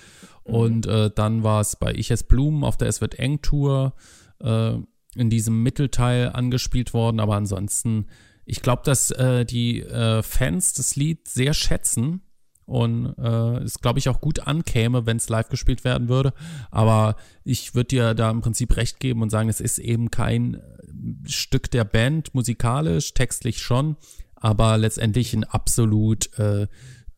Mhm. 0.47 0.55
Und 0.55 0.87
äh, 0.87 1.11
dann 1.15 1.43
war 1.43 1.61
es 1.61 1.77
bei 1.77 1.93
Ich 1.95 2.11
es 2.11 2.23
Blumen 2.23 2.65
auf 2.65 2.77
der 2.77 2.89
Es 2.89 3.01
wird 3.01 3.19
eng 3.19 3.43
Tour 3.43 3.95
äh, 4.41 4.75
in 5.15 5.31
diesem 5.31 5.62
Mittelteil 5.62 6.31
angespielt 6.31 6.93
worden. 6.93 7.21
Aber 7.21 7.37
ansonsten, 7.37 8.07
ich 8.45 8.61
glaube, 8.61 8.83
dass 8.85 9.11
äh, 9.11 9.45
die 9.45 9.81
äh, 9.81 10.23
Fans 10.23 10.75
das 10.75 10.97
Lied 10.97 11.27
sehr 11.27 11.55
schätzen 11.55 12.21
und 12.67 13.15
äh, 13.19 13.63
es, 13.63 13.81
glaube 13.81 13.99
ich, 13.99 14.09
auch 14.09 14.21
gut 14.21 14.41
ankäme, 14.41 15.07
wenn 15.07 15.17
es 15.17 15.29
live 15.29 15.49
gespielt 15.49 15.85
werden 15.85 16.09
würde. 16.09 16.33
Aber 16.71 17.17
ich 17.45 17.75
würde 17.75 17.89
dir 17.89 18.15
da 18.15 18.31
im 18.31 18.41
Prinzip 18.41 18.77
recht 18.77 19.01
geben 19.01 19.23
und 19.23 19.31
sagen, 19.31 19.49
es 19.49 19.61
ist 19.61 19.79
eben 19.79 20.11
kein 20.11 20.55
äh, 20.55 21.29
Stück 21.29 21.71
der 21.71 21.85
Band, 21.85 22.35
musikalisch, 22.35 23.15
textlich 23.15 23.59
schon, 23.59 23.97
aber 24.35 24.77
letztendlich 24.79 25.33
ein 25.33 25.45
absolut 25.45 26.37
äh, 26.39 26.67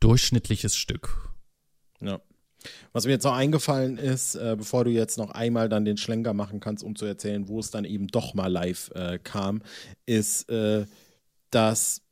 durchschnittliches 0.00 0.76
Stück. 0.76 1.30
Ja. 2.00 2.20
Was 2.92 3.06
mir 3.06 3.12
jetzt 3.12 3.24
noch 3.24 3.34
eingefallen 3.34 3.98
ist, 3.98 4.34
äh, 4.34 4.56
bevor 4.58 4.84
du 4.84 4.90
jetzt 4.90 5.16
noch 5.16 5.30
einmal 5.30 5.68
dann 5.68 5.84
den 5.84 5.96
Schlenker 5.96 6.34
machen 6.34 6.60
kannst, 6.60 6.84
um 6.84 6.96
zu 6.96 7.06
erzählen, 7.06 7.48
wo 7.48 7.60
es 7.60 7.70
dann 7.70 7.84
eben 7.84 8.08
doch 8.08 8.34
mal 8.34 8.50
live 8.50 8.90
äh, 8.94 9.18
kam, 9.18 9.62
ist, 10.06 10.50
äh, 10.50 10.84
dass 11.50 12.02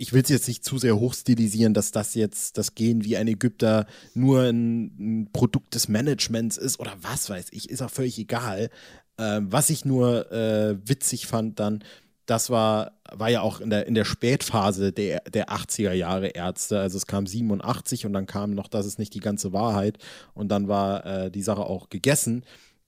ich 0.00 0.14
will 0.14 0.22
es 0.22 0.30
jetzt 0.30 0.48
nicht 0.48 0.64
zu 0.64 0.78
sehr 0.78 0.98
hochstilisieren, 0.98 1.74
dass 1.74 1.92
das 1.92 2.14
jetzt 2.14 2.56
das 2.56 2.74
Gehen 2.74 3.04
wie 3.04 3.18
ein 3.18 3.28
Ägypter 3.28 3.86
nur 4.14 4.44
ein, 4.44 4.84
ein 4.98 5.28
Produkt 5.30 5.74
des 5.74 5.88
Managements 5.88 6.56
ist 6.56 6.80
oder 6.80 6.96
was 7.02 7.28
weiß 7.28 7.48
ich, 7.50 7.68
ist 7.68 7.82
auch 7.82 7.90
völlig 7.90 8.18
egal. 8.18 8.70
Äh, 9.18 9.40
was 9.42 9.68
ich 9.68 9.84
nur 9.84 10.32
äh, 10.32 10.78
witzig 10.88 11.26
fand 11.26 11.60
dann, 11.60 11.84
das 12.24 12.48
war, 12.48 12.92
war 13.12 13.28
ja 13.28 13.42
auch 13.42 13.60
in 13.60 13.68
der, 13.68 13.86
in 13.86 13.94
der 13.94 14.06
Spätphase 14.06 14.90
der, 14.90 15.20
der 15.28 15.50
80er 15.50 15.92
Jahre 15.92 16.28
Ärzte. 16.28 16.80
Also 16.80 16.96
es 16.96 17.06
kam 17.06 17.26
87 17.26 18.06
und 18.06 18.14
dann 18.14 18.24
kam 18.24 18.52
noch, 18.52 18.68
das 18.68 18.86
ist 18.86 18.98
nicht 18.98 19.12
die 19.12 19.20
ganze 19.20 19.52
Wahrheit. 19.52 19.98
Und 20.32 20.48
dann 20.48 20.66
war 20.66 21.04
äh, 21.04 21.30
die 21.30 21.42
Sache 21.42 21.64
auch 21.64 21.90
gegessen 21.90 22.44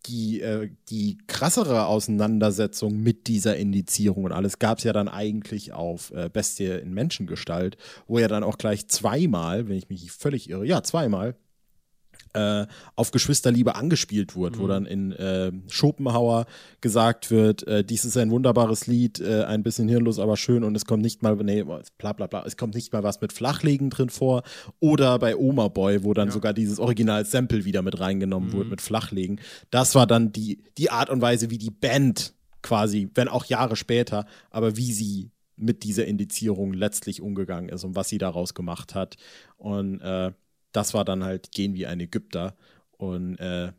die, 0.07 0.41
äh, 0.41 0.71
die 0.89 1.19
krassere 1.27 1.87
Auseinandersetzung 1.87 2.97
mit 3.03 3.27
dieser 3.27 3.57
Indizierung 3.57 4.25
und 4.25 4.33
alles 4.33 4.59
gab 4.59 4.79
es 4.79 4.85
ja 4.85 4.93
dann 4.93 5.09
eigentlich 5.09 5.73
auf 5.73 6.13
äh, 6.13 6.29
Bestie 6.33 6.67
in 6.67 6.93
Menschengestalt, 6.93 7.77
wo 8.07 8.19
ja 8.19 8.29
dann 8.29 8.45
auch 8.45 8.59
gleich 8.59 8.89
zweimal, 8.89 9.69
wenn 9.69 9.77
ich 9.77 9.89
mich 9.89 10.11
völlig 10.11 10.51
irre, 10.51 10.67
ja, 10.67 10.83
zweimal 10.83 11.37
äh, 12.35 12.67
auf 12.97 13.11
Geschwisterliebe 13.11 13.75
angespielt 13.75 14.35
wurde, 14.35 14.57
mhm. 14.57 14.63
wo 14.63 14.67
dann 14.67 14.87
in 14.87 15.13
äh, 15.13 15.53
Schopenhauer 15.69 16.47
gesagt 16.81 17.31
wird, 17.31 17.67
äh, 17.67 17.85
dies 17.85 18.05
ist 18.05 18.17
ein 18.17 18.31
wunderbares 18.31 18.87
Lied, 18.87 19.21
äh, 19.21 19.45
ein 19.45 19.63
bisschen 19.63 19.89
hirnlos, 19.89 20.19
aber 20.19 20.37
schön 20.37 20.65
und 20.65 20.77
es 20.77 20.85
kommt 20.85 21.03
nicht 21.03 21.23
mal, 21.23 21.37
nee, 21.37 21.63
bla 21.63 22.13
bla 22.13 22.27
bla, 22.27 22.45
es 22.47 22.57
kommt 22.57 22.75
nicht 22.75 22.93
mal 22.93 23.03
was 23.03 23.21
mit 23.21 23.33
Flachlegen 23.33 23.91
drin 23.91 24.11
vor. 24.11 24.43
Oder 24.81 25.19
bei 25.19 25.37
Oma 25.37 25.69
Boy, 25.69 26.05
wo 26.05 26.15
dann 26.15 26.29
ja. 26.29 26.33
sogar 26.33 26.53
dieses 26.53 26.79
Original-Sample 26.79 27.65
wieder 27.65 27.83
mit 27.83 28.01
reingenommen 28.01 28.51
mhm. 28.51 28.53
wurde 28.55 28.71
mit 28.71 28.81
Flachlegen. 28.81 29.41
Das 29.71 29.95
war 29.95 30.07
dann 30.07 30.33
die, 30.33 30.63
die 30.79 30.91
Art 30.91 31.11
und 31.11 31.21
Weise, 31.21 31.51
wie 31.51 31.59
die 31.59 31.71
Band 31.71 32.35
quasi, 32.63 33.11
wenn 33.15 33.29
auch 33.29 33.45
Jahre 33.45 33.77
später, 33.77 34.27
aber 34.51 34.77
wie 34.77 34.93
sie 34.93 35.31
mit 35.57 35.85
dieser 35.85 36.07
Indizierung 36.07 36.73
letztlich 36.73 37.21
umgegangen 37.21 37.69
ist 37.69 37.85
und 37.85 37.95
was 37.95 38.09
sie 38.09 38.19
daraus 38.19 38.55
gemacht 38.55 38.95
hat. 38.95 39.17
Und 39.57 40.01
äh, 40.01 40.33
das 40.73 40.95
war 40.95 41.05
dann 41.05 41.25
halt 41.25 41.53
Gehen 41.53 41.75
wie 41.75 41.87
ein 41.87 42.01
Ägypter. 42.01 42.57
Und 42.93 43.39
äh, 43.39 43.73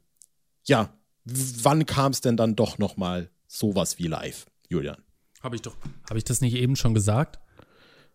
ja, 0.64 0.94
wann 1.26 1.86
kam 1.86 2.12
es 2.12 2.22
denn 2.22 2.38
dann 2.38 2.56
doch 2.56 2.78
noch 2.78 2.98
mal 2.98 3.30
sowas 3.48 4.00
wie 4.00 4.08
live, 4.08 4.46
Julian? 4.70 4.98
Habe 5.42 5.56
ich 5.56 5.62
doch. 5.62 5.76
Habe 6.10 6.18
ich 6.18 6.24
das 6.24 6.42
nicht 6.42 6.56
eben 6.56 6.76
schon 6.76 6.94
gesagt? 6.94 7.40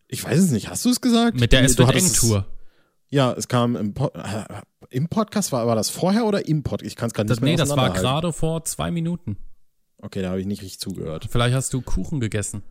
Ich 0.06 0.24
weiß 0.24 0.38
es 0.38 0.50
nicht. 0.50 0.68
Hast 0.68 0.84
du 0.84 0.90
es 0.90 1.00
gesagt? 1.00 1.38
Mit 1.38 1.52
der 1.52 1.60
eng 1.62 2.12
Tour. 2.14 2.46
Ja, 3.10 3.32
es 3.32 3.48
kam 3.48 3.76
im, 3.76 3.94
po 3.94 4.08
äh, 4.14 4.44
im 4.90 5.08
Podcast, 5.08 5.52
war, 5.52 5.66
war 5.66 5.76
das 5.76 5.90
vorher 5.90 6.24
oder 6.24 6.46
im 6.46 6.62
Podcast? 6.62 6.86
Ich 6.86 6.96
kann 6.96 7.08
es 7.08 7.14
gerade 7.14 7.26
nicht 7.26 7.38
das, 7.38 7.42
mehr 7.42 7.52
Nee, 7.52 7.56
das 7.56 7.70
war 7.70 7.90
gerade 7.90 8.32
vor 8.32 8.64
zwei 8.64 8.90
Minuten. 8.90 9.36
Okay, 9.98 10.22
da 10.22 10.30
habe 10.30 10.40
ich 10.40 10.46
nicht 10.46 10.62
richtig 10.62 10.78
zugehört. 10.78 11.26
Vielleicht 11.30 11.54
hast 11.54 11.72
du 11.72 11.82
Kuchen 11.82 12.20
gegessen. 12.20 12.62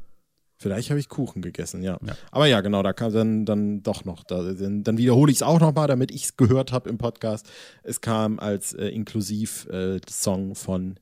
Vielleicht 0.60 0.90
habe 0.90 1.00
ich 1.00 1.08
Kuchen 1.08 1.44
gegessen, 1.44 1.84
ja. 1.84 2.00
ja. 2.04 2.18
Aber 2.32 2.48
ja, 2.48 2.62
genau, 2.62 2.82
da 2.82 2.92
kam 2.92 3.14
dann, 3.14 3.46
dann 3.46 3.84
doch 3.84 4.06
noch. 4.06 4.24
Da, 4.24 4.54
dann, 4.54 4.84
dann 4.84 4.98
wiederhole 4.98 5.32
ich 5.32 5.38
es 5.38 5.44
auch 5.44 5.60
nochmal, 5.60 5.88
damit 5.88 6.12
ich 6.12 6.24
es 6.24 6.38
gehört 6.38 6.72
habe 6.72 6.90
im 6.90 6.98
Podcast. 6.98 7.48
Es 7.84 8.02
kam 8.02 8.40
als 8.40 8.74
äh, 8.74 8.88
inklusiv 8.88 9.68
äh, 9.68 10.00
Song 10.10 10.56
von 10.56 11.00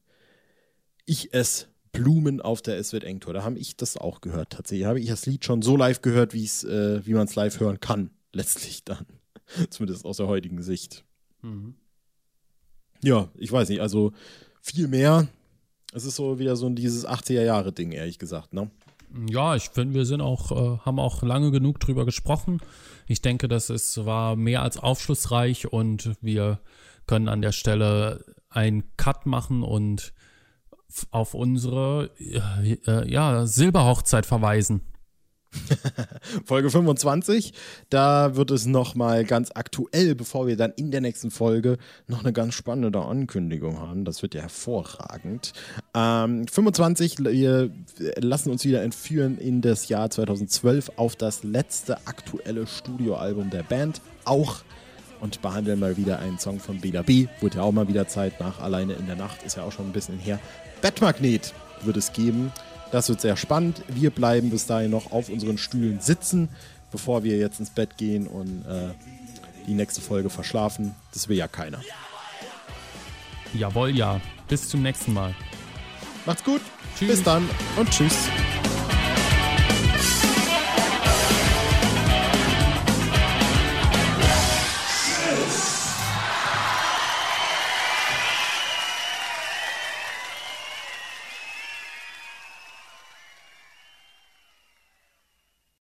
Ich 1.05 1.33
ess 1.33 1.69
Blumen 1.93 2.41
auf 2.41 2.61
der 2.61 2.77
Es 2.77 2.91
wird 2.91 3.05
eng 3.05 3.21
Tour. 3.21 3.33
Da 3.33 3.43
habe 3.43 3.57
ich 3.57 3.77
das 3.77 3.95
auch 3.95 4.19
gehört 4.19 4.51
tatsächlich. 4.51 4.85
Habe 4.85 4.99
ich 4.99 5.07
das 5.07 5.25
Lied 5.25 5.45
schon 5.45 5.61
so 5.61 5.77
live 5.77 6.01
gehört, 6.01 6.33
äh, 6.33 7.05
wie 7.05 7.13
man 7.13 7.25
es 7.25 7.35
live 7.35 7.57
hören 7.61 7.79
kann, 7.79 8.09
letztlich 8.33 8.83
dann. 8.83 9.05
Zumindest 9.69 10.03
aus 10.03 10.17
der 10.17 10.27
heutigen 10.27 10.61
Sicht. 10.61 11.05
Mhm. 11.41 11.75
Ja, 13.01 13.29
ich 13.35 13.51
weiß 13.51 13.69
nicht, 13.69 13.79
also 13.79 14.11
viel 14.61 14.89
mehr. 14.89 15.27
Es 15.93 16.03
ist 16.03 16.17
so 16.17 16.39
wieder 16.39 16.57
so 16.57 16.69
dieses 16.69 17.07
80er-Jahre-Ding, 17.07 17.93
ehrlich 17.93 18.19
gesagt, 18.19 18.53
ne? 18.53 18.69
Ja, 19.29 19.55
ich 19.55 19.69
finde, 19.69 19.93
wir 19.93 20.05
sind 20.05 20.21
auch, 20.21 20.51
äh, 20.51 20.77
haben 20.79 20.99
auch 20.99 21.23
lange 21.23 21.51
genug 21.51 21.79
drüber 21.79 22.05
gesprochen. 22.05 22.59
Ich 23.07 23.21
denke, 23.21 23.47
das 23.47 23.69
ist, 23.69 24.05
war 24.05 24.35
mehr 24.35 24.61
als 24.61 24.77
aufschlussreich 24.77 25.71
und 25.71 26.11
wir 26.21 26.59
können 27.07 27.29
an 27.29 27.41
der 27.41 27.51
Stelle 27.51 28.25
einen 28.49 28.83
Cut 28.97 29.25
machen 29.25 29.63
und 29.63 30.13
auf 31.11 31.33
unsere 31.33 32.11
äh, 32.19 32.73
äh 32.85 33.09
ja, 33.09 33.45
Silberhochzeit 33.45 34.25
verweisen. 34.25 34.81
Folge 36.45 36.69
25. 36.69 37.53
Da 37.89 38.35
wird 38.35 38.51
es 38.51 38.65
nochmal 38.65 39.25
ganz 39.25 39.51
aktuell, 39.53 40.15
bevor 40.15 40.47
wir 40.47 40.57
dann 40.57 40.73
in 40.75 40.91
der 40.91 41.01
nächsten 41.01 41.31
Folge 41.31 41.77
noch 42.07 42.21
eine 42.23 42.33
ganz 42.33 42.53
spannende 42.53 42.99
Ankündigung 42.99 43.79
haben. 43.79 44.05
Das 44.05 44.21
wird 44.21 44.35
ja 44.35 44.41
hervorragend. 44.41 45.53
Ähm, 45.93 46.47
25, 46.47 47.19
wir 47.19 47.71
lassen 48.17 48.51
uns 48.51 48.65
wieder 48.65 48.83
entführen 48.83 49.37
in 49.37 49.61
das 49.61 49.87
Jahr 49.89 50.09
2012 50.09 50.91
auf 50.97 51.15
das 51.15 51.43
letzte 51.43 52.05
aktuelle 52.07 52.67
Studioalbum 52.67 53.49
der 53.49 53.63
Band. 53.63 54.01
Auch 54.25 54.61
und 55.21 55.41
behandeln 55.41 55.79
mal 55.79 55.97
wieder 55.97 56.19
einen 56.19 56.39
Song 56.39 56.59
von 56.59 56.79
B. 56.81 56.91
Wurde 57.39 57.57
ja 57.57 57.63
auch 57.63 57.71
mal 57.71 57.87
wieder 57.87 58.07
Zeit 58.07 58.39
nach 58.39 58.59
Alleine 58.59 58.93
in 58.93 59.07
der 59.07 59.15
Nacht, 59.15 59.43
ist 59.43 59.57
ja 59.57 59.63
auch 59.63 59.71
schon 59.71 59.87
ein 59.87 59.93
bisschen 59.93 60.19
her. 60.19 60.39
Bettmagnet 60.81 61.53
wird 61.83 61.97
es 61.97 62.11
geben. 62.13 62.51
Das 62.91 63.09
wird 63.09 63.21
sehr 63.21 63.35
spannend. 63.37 63.81
Wir 63.87 64.09
bleiben 64.09 64.49
bis 64.49 64.67
dahin 64.67 64.91
noch 64.91 65.11
auf 65.11 65.29
unseren 65.29 65.57
Stühlen 65.57 65.99
sitzen, 65.99 66.49
bevor 66.91 67.23
wir 67.23 67.37
jetzt 67.37 67.59
ins 67.59 67.69
Bett 67.69 67.97
gehen 67.97 68.27
und 68.27 68.65
äh, 68.65 68.93
die 69.67 69.73
nächste 69.73 70.01
Folge 70.01 70.29
verschlafen. 70.29 70.95
Das 71.13 71.27
will 71.27 71.37
ja 71.37 71.47
keiner. 71.47 71.81
Jawohl, 73.53 73.95
ja. 73.95 74.21
Bis 74.47 74.69
zum 74.69 74.81
nächsten 74.81 75.13
Mal. 75.13 75.33
Macht's 76.25 76.43
gut. 76.43 76.61
Tschüss. 76.97 77.09
Bis 77.09 77.23
dann 77.23 77.49
und 77.77 77.89
tschüss. 77.89 78.29